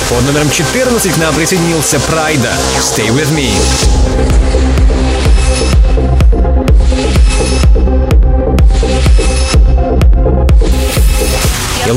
[0.09, 4.72] Под номером 14 к нам присоединился Прайда «Stay With Me».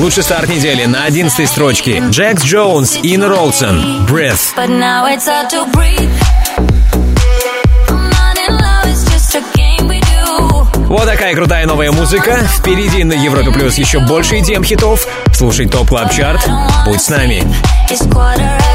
[0.06, 4.54] Лучший старт недели на 11 строчке Jax Jones и Ina Wroldsen «Breathe».
[10.88, 12.38] Вот такая крутая новая музыка.
[12.56, 15.08] Впереди на Европе Плюс еще больше EDM хитов.
[15.34, 16.48] Слушай Top Club Chart.
[16.86, 17.44] Будь с нами.
[17.90, 18.75] It's quarter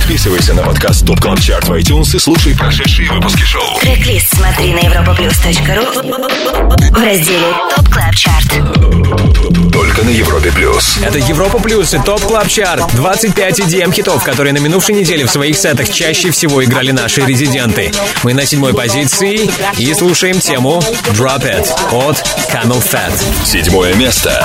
[0.00, 3.78] Подписывайся на подкаст TOP CLUB CHART в iTunes и слушай прошедшие выпуски шоу.
[3.80, 9.72] Трек-лист смотри на europaplus.ru в разделе TOP CLUB CHART.
[9.72, 10.96] Только на Европе Плюс.
[11.02, 12.92] Это Европа Плюс и TOP CLUB CHART.
[12.94, 17.92] 25 EDM хитов, которые на минувшей неделе в своих сетах чаще всего играли наши резиденты.
[18.22, 22.16] Мы на седьмой позиции и слушаем тему Drop It от
[22.50, 23.12] Camel Fat.
[23.44, 24.44] Седьмое место.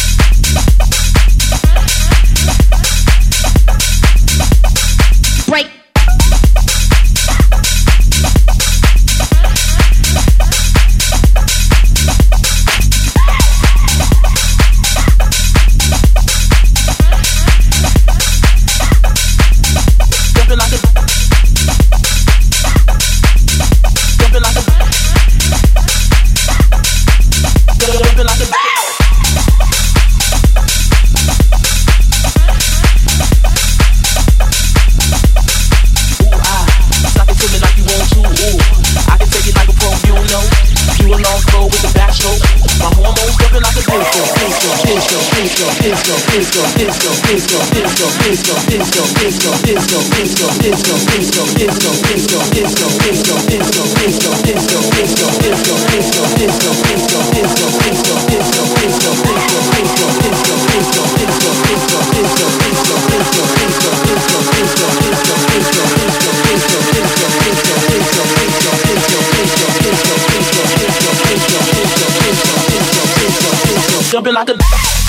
[74.11, 75.00] Jumping like a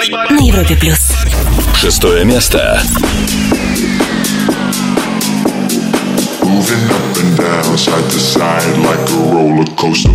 [0.00, 1.10] На Европе Плюс.
[1.74, 2.80] Шестое место.
[6.44, 10.12] Moving up and down, side to side like a roller coaster.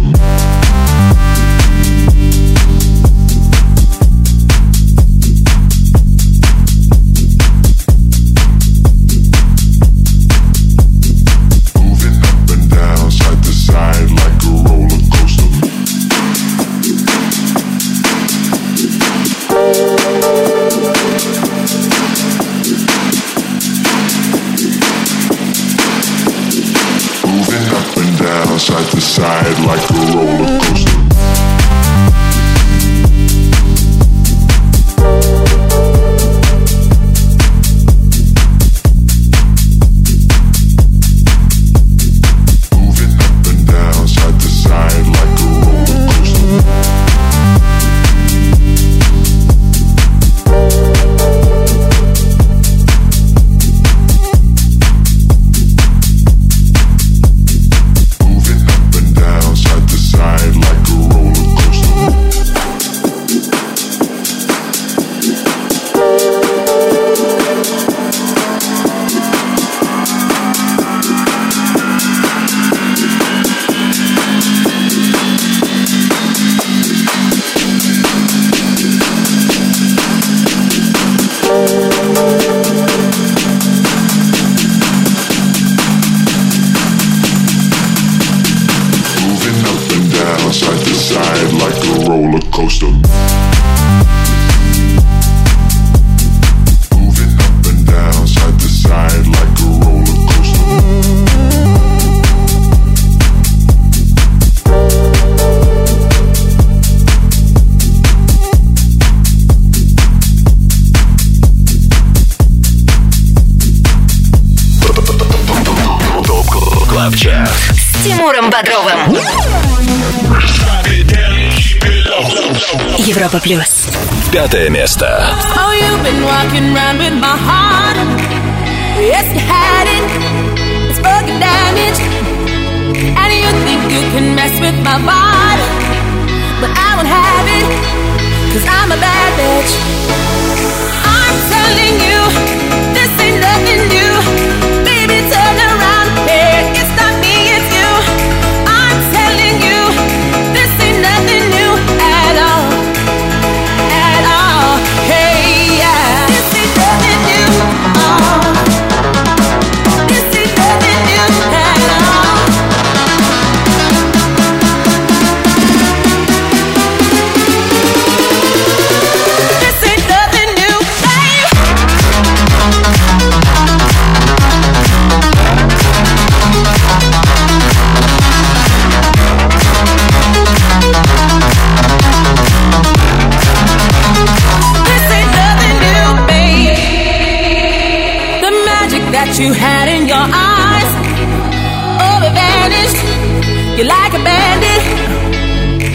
[193.83, 194.83] You're like a bandit.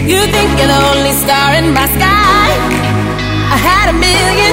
[0.05, 2.48] You think you're the only star in my sky.
[3.48, 4.52] I had a million,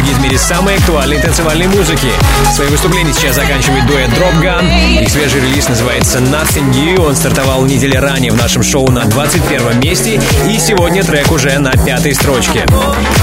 [0.00, 2.08] Гид в мире самой актуальной танцевальной музыки.
[2.54, 5.02] Свои выступления сейчас заканчивает дуэт Drop Gun.
[5.02, 7.00] Их свежий релиз называется Nothing New.
[7.00, 10.20] Он стартовал недели ранее в нашем шоу на 21 месте.
[10.48, 12.66] И сегодня трек уже на пятой строчке.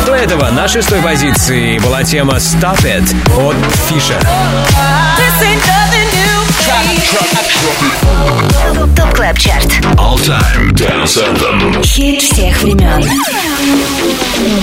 [0.06, 3.56] До этого на шестой позиции была тема Stop It от
[3.88, 5.81] new.
[8.96, 9.66] ТОП КЛАБ ЧАРТ.
[9.98, 11.84] All Time Dance Anthem.
[11.84, 13.04] Хит всех времен.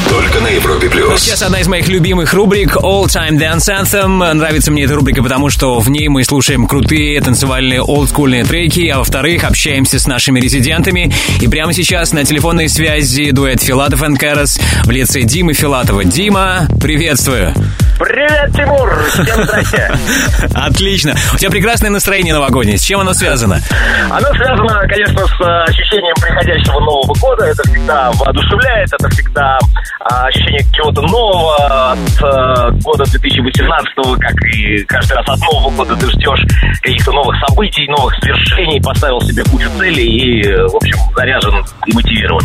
[0.08, 1.20] Только на Европе плюс.
[1.20, 4.32] Сейчас одна из моих любимых рубрик All Time Dance Anthem.
[4.32, 8.98] Нравится мне эта рубрика, потому что в ней мы слушаем крутые танцевальные олдскульные треки, а
[8.98, 11.12] во-вторых, общаемся с нашими резидентами.
[11.42, 16.04] И прямо сейчас на телефонной связи дуэт Филатов и Карас в лице Димы Филатова.
[16.04, 17.54] Дима, приветствую.
[17.98, 18.88] Привет, Тимур!
[19.08, 19.90] Всем здрасте!
[20.54, 21.14] Отлично.
[21.34, 22.78] У тебя прекрасное настроение новогоднее.
[22.78, 23.60] С чем оно связано?
[24.08, 27.46] Оно связано, конечно, с э, ощущением приходящего Нового года.
[27.46, 29.58] Это всегда воодушевляет, это всегда
[30.00, 35.96] а, ощущение чего-то нового от э, года 2018, как и каждый раз от Нового года
[35.96, 36.46] ты ждешь
[36.80, 41.92] каких-то новых событий, новых свершений, поставил себе кучу целей и, э, в общем, заряжен и
[41.92, 42.44] мотивирован.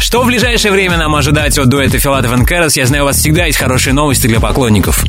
[0.00, 2.76] Что в ближайшее время нам ожидать от дуэта Филатов и Карас?
[2.76, 5.04] Я знаю, у вас всегда есть хорошие новости для поклонников.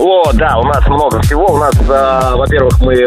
[0.00, 1.46] О, да, у нас много всего.
[1.52, 3.06] У нас, э, во-первых, мы, э,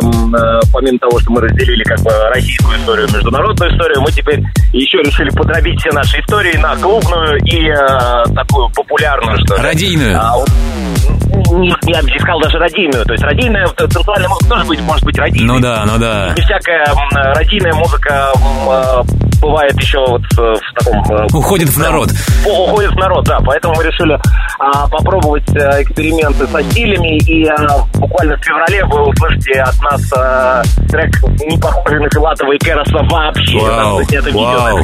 [0.71, 4.39] помимо того, что мы разделили как бы российскую историю, международную историю, мы теперь
[4.71, 9.61] еще решили подробить все наши истории на клубную и э, такую популярную, что ли.
[9.61, 10.17] Радийную.
[10.17, 10.37] А,
[11.51, 13.05] не, я бы не сказал даже радийную.
[13.05, 15.47] То есть радийная, э, танцевальная музыка тоже быть, может быть радийной.
[15.55, 16.33] Ну да, ну да.
[16.35, 19.01] Не всякая м, радийная музыка э,
[19.41, 21.03] бывает еще вот э, в таком...
[21.17, 22.09] э, Уходит в народ.
[22.45, 23.39] уходит в народ, да.
[23.45, 24.17] Поэтому мы решили
[24.59, 27.17] а, попробовать э, эксперименты со стилями.
[27.17, 31.11] И а, буквально в феврале вы услышите от нас а, трек,
[31.45, 33.59] не похожий на Филатова и Кероса вообще.
[33.59, 34.01] Вау,
[34.43, 34.79] вау.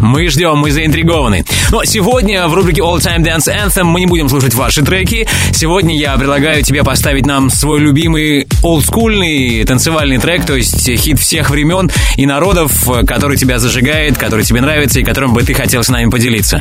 [0.00, 1.44] Мы ждем, мы заинтригованы.
[1.70, 5.26] Но сегодня в рубрике All Time Dance Anthem мы не будем слушать ваши треки.
[5.52, 11.50] Сегодня я предлагаю тебе поставить нам свой любимый олдскульный танцевальный трек, то есть хит всех
[11.50, 15.88] времен и народов, который тебя зажигает, который тебе нравится и которым бы ты хотел с
[15.88, 16.60] нами поделиться.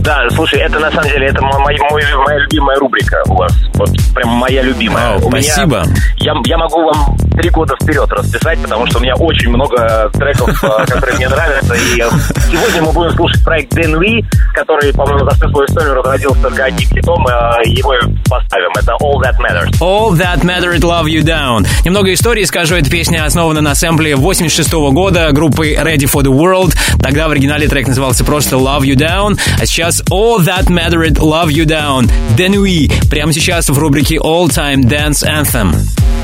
[0.00, 3.52] Да, слушай, это на самом деле это мой- мой- моя любимая рубрика у вас.
[3.74, 5.16] Вот прям моя любимая.
[5.18, 5.84] Вау, У меня- спасибо.
[6.18, 10.50] я, я могу вам три года вперед расписать, потому что у меня очень много треков,
[10.62, 11.74] э, которые мне нравятся.
[11.74, 12.08] И э,
[12.50, 14.24] сегодня мы будем слушать проект Дэн Ви,
[14.54, 17.26] который, по-моему, за всю свою историю разродился только одним хитом.
[17.26, 17.94] э, Его
[18.28, 18.70] поставим.
[18.76, 19.80] Это All That Matters.
[19.80, 21.66] All That Mattered Love You Down.
[21.84, 26.74] Немного истории скажу, эта песня основана на сэмпле 86 года группы Ready for the World.
[27.02, 31.48] Тогда в оригинале трек назывался просто Love You Down, а сейчас All That Mattered Love
[31.48, 32.10] You Down.
[32.36, 32.90] Денуи.
[33.10, 35.74] Прямо сейчас в рубрике All Time Dance Anthem.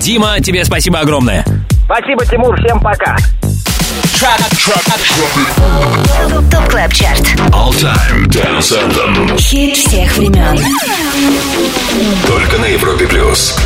[0.00, 1.44] Дима, тебе спасибо огромное.
[1.84, 2.56] Спасибо, Тимур.
[2.60, 3.16] Всем пока.
[6.50, 7.20] ТОП КЛАБ ЧАРТ.
[7.52, 9.38] All Time Dance Anthem.
[9.38, 10.58] Хит всех времен.
[12.26, 13.56] Только на Европе плюс.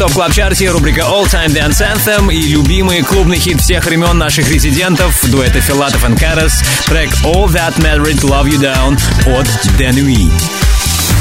[0.00, 4.50] Топ клаб чарте рубрика All Time Dance Anthem и любимый клубный хит всех времен наших
[4.50, 8.94] резидентов дуэта Филатов и Карас трек All That Mattered Love You Down
[9.26, 9.46] от
[9.78, 10.69] Denui.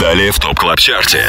[0.00, 1.24] Далее в ТОП КЛАБ ЧАРТе.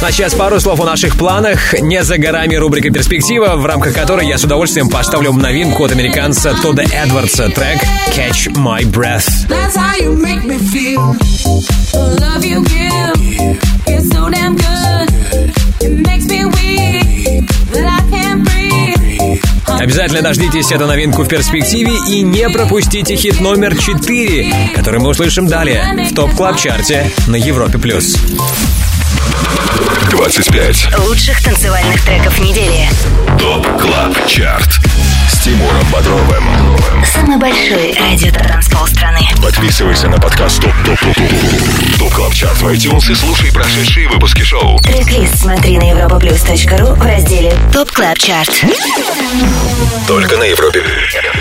[0.00, 1.74] А сейчас пару слов о наших планах.
[1.80, 6.54] Не за горами рубрика «Перспектива», в рамках которой я с удовольствием поставлю новинку от американца
[6.62, 7.82] Тодда Эдвардса трек
[8.16, 9.28] «Catch My Breath».
[9.48, 11.14] That's how you make me feel.
[11.92, 13.58] The love you give
[13.88, 15.10] is so damn good.
[15.80, 18.03] It makes me weak that I.
[19.84, 25.46] Обязательно дождитесь эту новинку в перспективе и не пропустите хит номер 4, который мы услышим
[25.46, 27.76] далее в TOP CLUB Чарте на Европе+.
[27.76, 28.16] плюс.
[30.10, 32.88] 25 Лучших танцевальных треков недели.
[33.38, 34.80] TOP CLUB CHART
[35.28, 36.44] с Тимуром Бодровым.
[37.04, 39.20] Самый большой радиотанцпол страны.
[39.42, 44.08] Подписывайся на подкаст TOP TOP TOP TOP TOP CLUB CHART в iTunes и слушай прошедшие
[44.08, 44.78] выпуски шоу.
[44.80, 48.50] Трек-лист смотри на europaplus.ru в разделе TOP CLUB CHART.
[50.06, 50.82] Только на Европе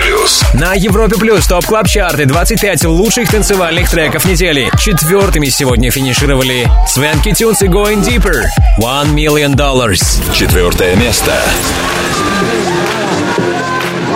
[0.03, 0.43] Плюс.
[0.53, 4.72] На Европе Плюс TOP CLUB Чарты 25 лучших танцевальных треков недели.
[4.80, 8.43] Четвертыми сегодня финишировали Swanky Tunes и Going Deeper.
[8.80, 10.22] One Million Dollars.
[10.34, 11.34] Четвертое место.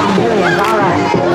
[0.05, 1.26] 你这个眼扎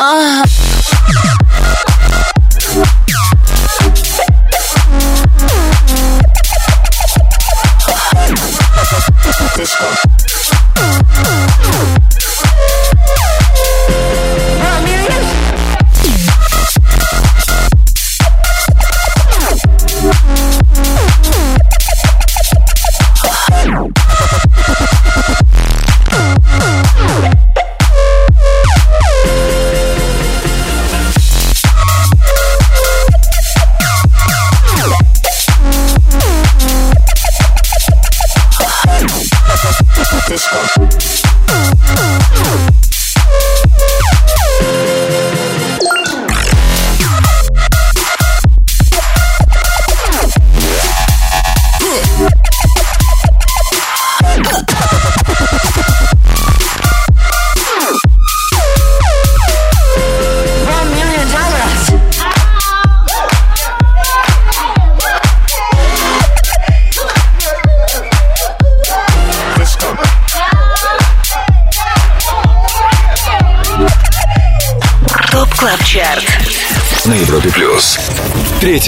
[0.00, 0.57] Uh.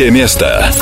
[0.01, 0.73] Третье место.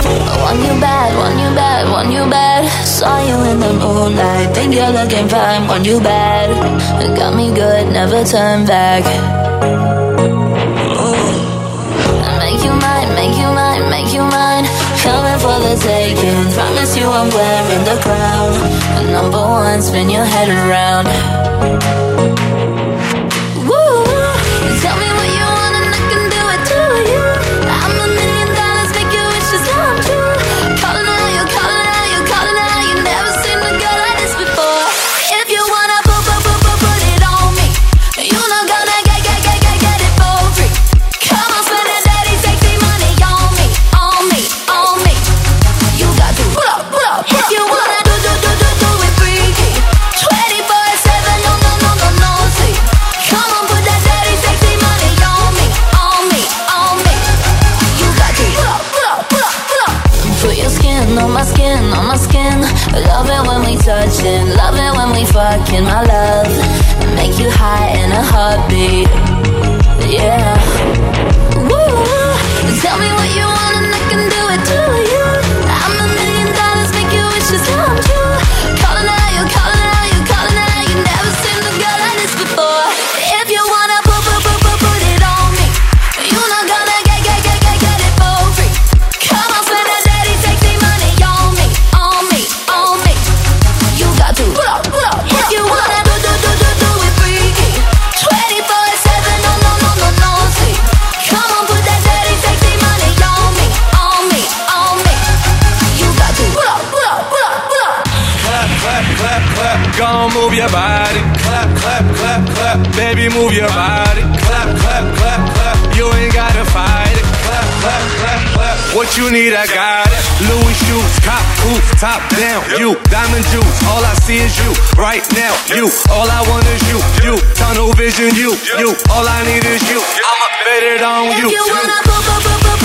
[110.59, 111.23] your body.
[111.47, 112.79] Clap, clap, clap, clap.
[112.99, 114.27] Baby, move your body.
[114.43, 115.79] Clap, clap, clap, clap.
[115.95, 117.23] You ain't gotta fight it.
[117.47, 118.77] Clap, clap, clap, clap.
[118.91, 120.19] What you need, I got it.
[120.51, 122.67] Louis shoes, cop boots, top down.
[122.75, 123.79] You, diamond juice.
[123.87, 125.55] All I see is you right now.
[125.71, 126.99] You, all I want is you.
[127.23, 128.35] You, tunnel vision.
[128.35, 128.99] You, you.
[129.15, 130.03] All I need is you.
[130.03, 131.47] I'ma bet it on you.
[131.47, 132.78] If you wanna, boom, boom, boom, boom.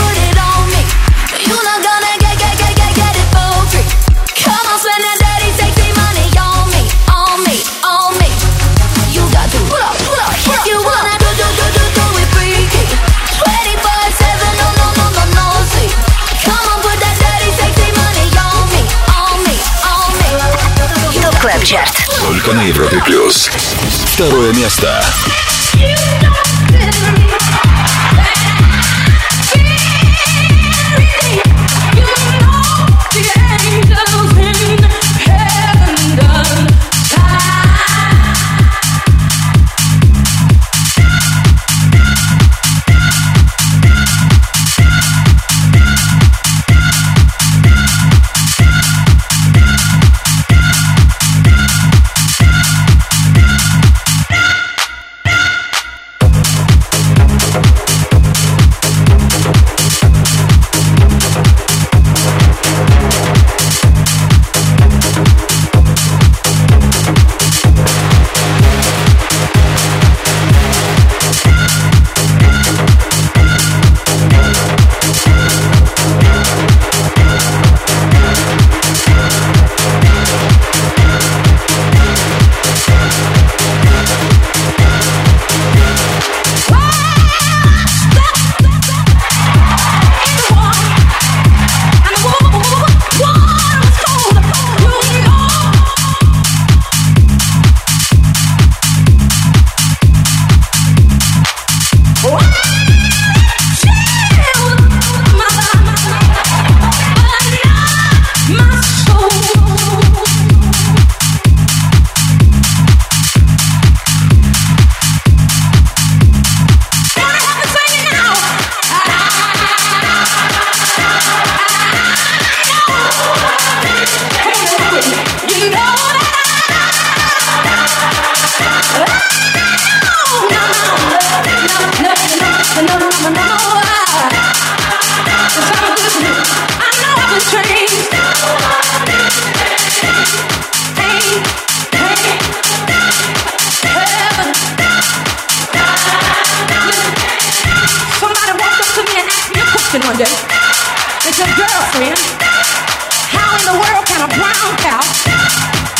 [21.43, 21.93] Клаб Чарт.
[22.21, 23.51] Только на Европе Плюс.
[24.13, 25.03] Второе место.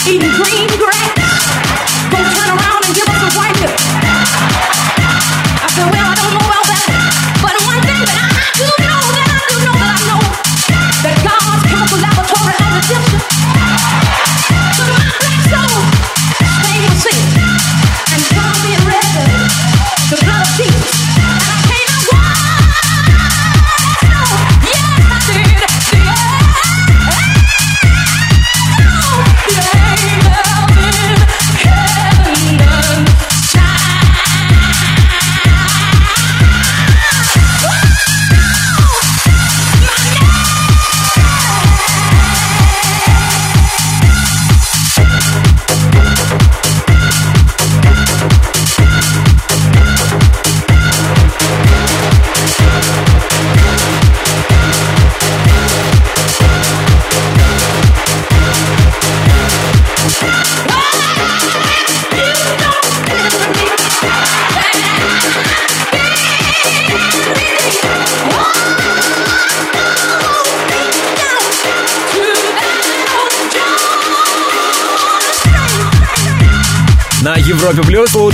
[0.05, 0.93] Eat green, green.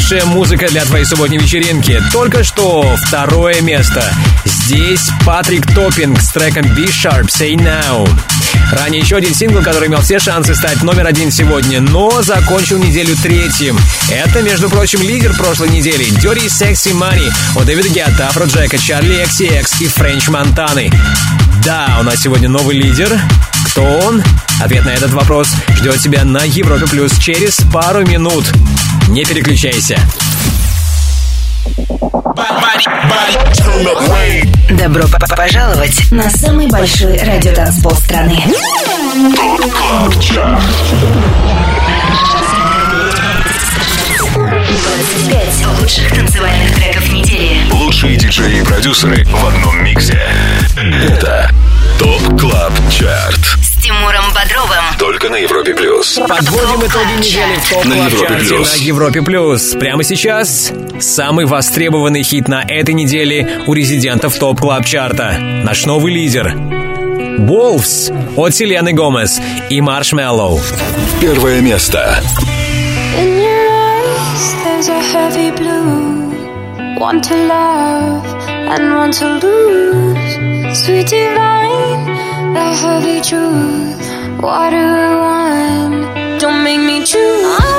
[0.10, 2.02] Лучшая музыка для твоей субботней вечеринки.
[2.12, 4.04] Только что второе место.
[4.44, 8.10] Здесь Патрик Топпинг с треком B-Sharp Say Now.
[8.72, 13.16] Ранее еще один сингл, который имел все шансы стать номер один сегодня, но закончил неделю
[13.22, 13.78] третьим.
[14.10, 19.68] Это, между прочим, лидер прошлой недели Dirty Sexy Money у Дэвида Гетта, Афроджека, Чарли XCX
[19.82, 20.92] и Френч Монтаны.
[21.64, 23.16] Да, у нас сегодня новый лидер.
[23.68, 24.24] Кто он?
[24.60, 28.46] Ответ на этот вопрос ждет тебя на Европе Плюс через пару минут.
[29.10, 29.98] Не переключайся.
[34.70, 38.42] Добро п- п- пожаловать на самый большой радиотанцпол страны.
[44.30, 47.72] 25 лучших танцевальных треков недели.
[47.72, 50.22] Лучшие диджеи и продюсеры в одном миксе.
[50.78, 51.50] Это
[51.98, 53.40] TOP CLUB CHART.
[54.34, 54.84] Бодровым.
[54.98, 56.18] Только на Европе Плюс.
[56.28, 58.78] Подводим итоги недели в топ На Европе Плюс.
[58.78, 59.74] на Европе Плюс.
[59.74, 65.38] Прямо сейчас самый востребованный хит на этой неделе у резидентов TOP CLUB чарта.
[65.40, 66.54] Наш новый лидер.
[67.40, 69.40] Wolves от Селены Гомес
[69.70, 70.60] и Marshmello.
[71.22, 72.22] Первое место.
[73.18, 76.98] In your eyes, there's a heavy blue.
[77.00, 80.78] One to love and one to lose.
[80.86, 84.09] Sweet divine, the heavy truth.
[84.42, 86.40] What do?
[86.40, 87.79] Don't make me choose.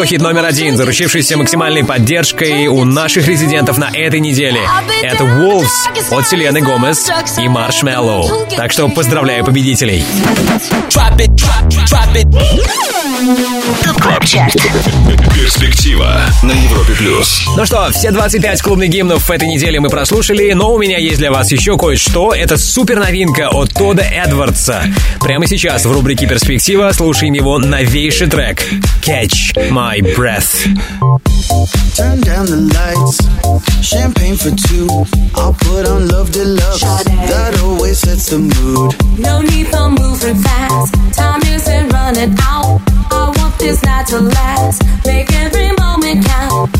[0.00, 4.60] Что хит номер один, заручившийся максимальной поддержкой у наших резидентов на этой неделе.
[5.02, 5.68] Это Wolves
[6.10, 8.46] от Селены Гомес и Маршмеллоу.
[8.56, 10.02] Так что поздравляю победителей.
[14.20, 14.54] Топ Чарт.
[15.34, 17.42] Перспектива на Европе Плюс.
[17.56, 21.30] Ну что, все 25 клубных гимнов этой неделе мы прослушали, но у меня есть для
[21.30, 22.34] вас еще кое-что.
[22.34, 24.84] Это супер новинка от Тода Эдвардса.
[25.20, 28.62] Прямо сейчас в рубрике «Перспектива» слушаем его новейший трек
[29.02, 30.66] «Catch My Breath».
[31.96, 33.18] Turn down the lights,
[33.82, 34.86] champagne for two.
[35.34, 36.80] I'll put on love deluxe.
[36.80, 38.94] That always sets the mood.
[39.18, 40.94] No need for moving fast.
[41.14, 42.80] Time isn't running out.
[43.10, 44.82] I want this night to last.
[45.06, 46.70] Make every moment count.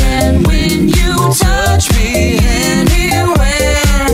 [0.00, 4.08] And when you touch me anywhere,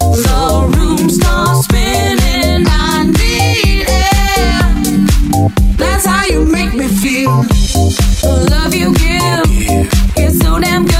[0.00, 2.64] the room starts spinning.
[2.66, 3.86] I need.
[5.76, 7.42] That's how you make me feel.
[8.22, 9.46] The love you give
[10.16, 10.97] is so damn good.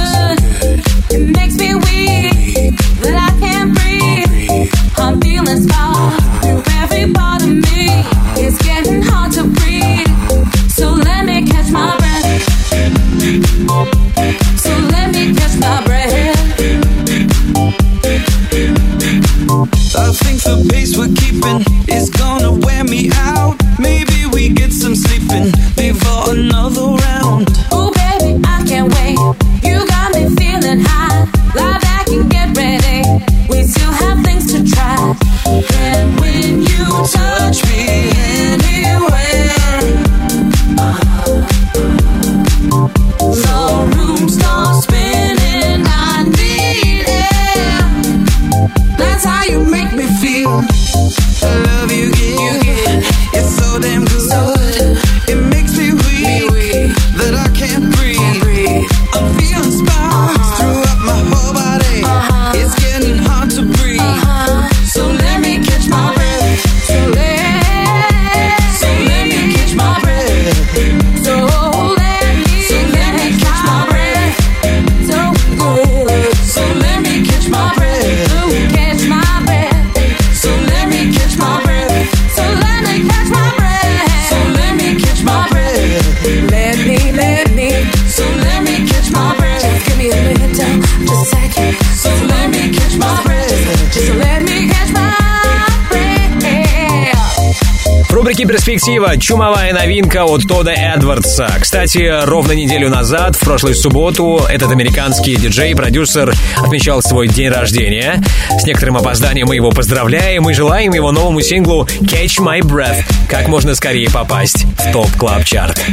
[98.88, 101.50] «Перспектива» чумовая новинка от Тода Эдвардса.
[101.60, 107.50] Кстати, ровно неделю назад, в прошлую субботу, этот американский диджей и продюсер отмечал свой день
[107.50, 108.22] рождения.
[108.58, 113.48] С некоторым опозданием мы его поздравляем и желаем его новому синглу «Catch My Breath» как
[113.48, 115.84] можно скорее попасть в TOP CLUB CHART.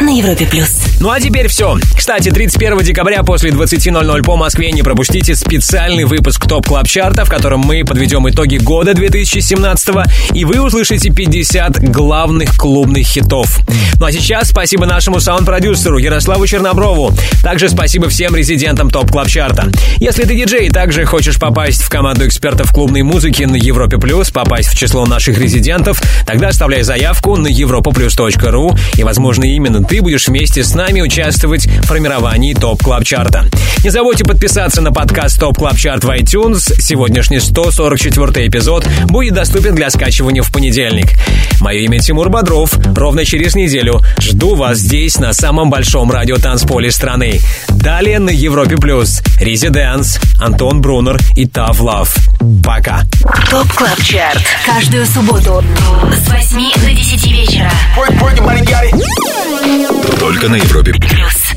[0.00, 0.80] На Европе плюс.
[1.00, 1.76] Ну а теперь все.
[1.96, 7.28] Кстати, 31 декабря после 20.00 по Москве не пропустите специальный выпуск TOP CLUB Чарта, в
[7.28, 9.87] котором мы подведем итоги года 2017
[10.34, 13.60] и вы услышите 50 главных клубных хитов.
[13.98, 17.12] Ну а сейчас спасибо нашему саунд-продюсеру Ярославу Черноброву.
[17.42, 19.70] Также спасибо всем резидентам TOP CLUB Чарта.
[19.98, 24.30] Если ты диджей и также хочешь попасть в команду экспертов клубной музыки на Европе Плюс,
[24.30, 30.28] попасть в число наших резидентов, тогда оставляй заявку на europaplus.ru и, возможно, именно ты будешь
[30.28, 33.46] вместе с нами участвовать в формировании TOP CLUB Чарта.
[33.82, 36.80] Не забудьте подписаться на подкаст TOP CLUB CHART в iTunes.
[36.80, 41.10] Сегодняшний 144 эпизод будет доступен для скачивания в понедельник.
[41.60, 42.76] Мое имя Тимур Бодров.
[42.96, 47.40] Ровно через неделю жду вас здесь, на самом большом радиотанцполе страны.
[47.68, 49.22] Далее на Европе Плюс.
[49.38, 52.12] ResiDANCE, Антон Брунер и Tough Love.
[52.64, 53.04] Пока.
[53.50, 54.42] TOP CLUB CHART.
[54.66, 55.62] Каждую субботу
[56.12, 57.70] с 8 до 10 вечера.
[60.18, 60.92] Только на Европе.
[60.94, 61.47] Плюс.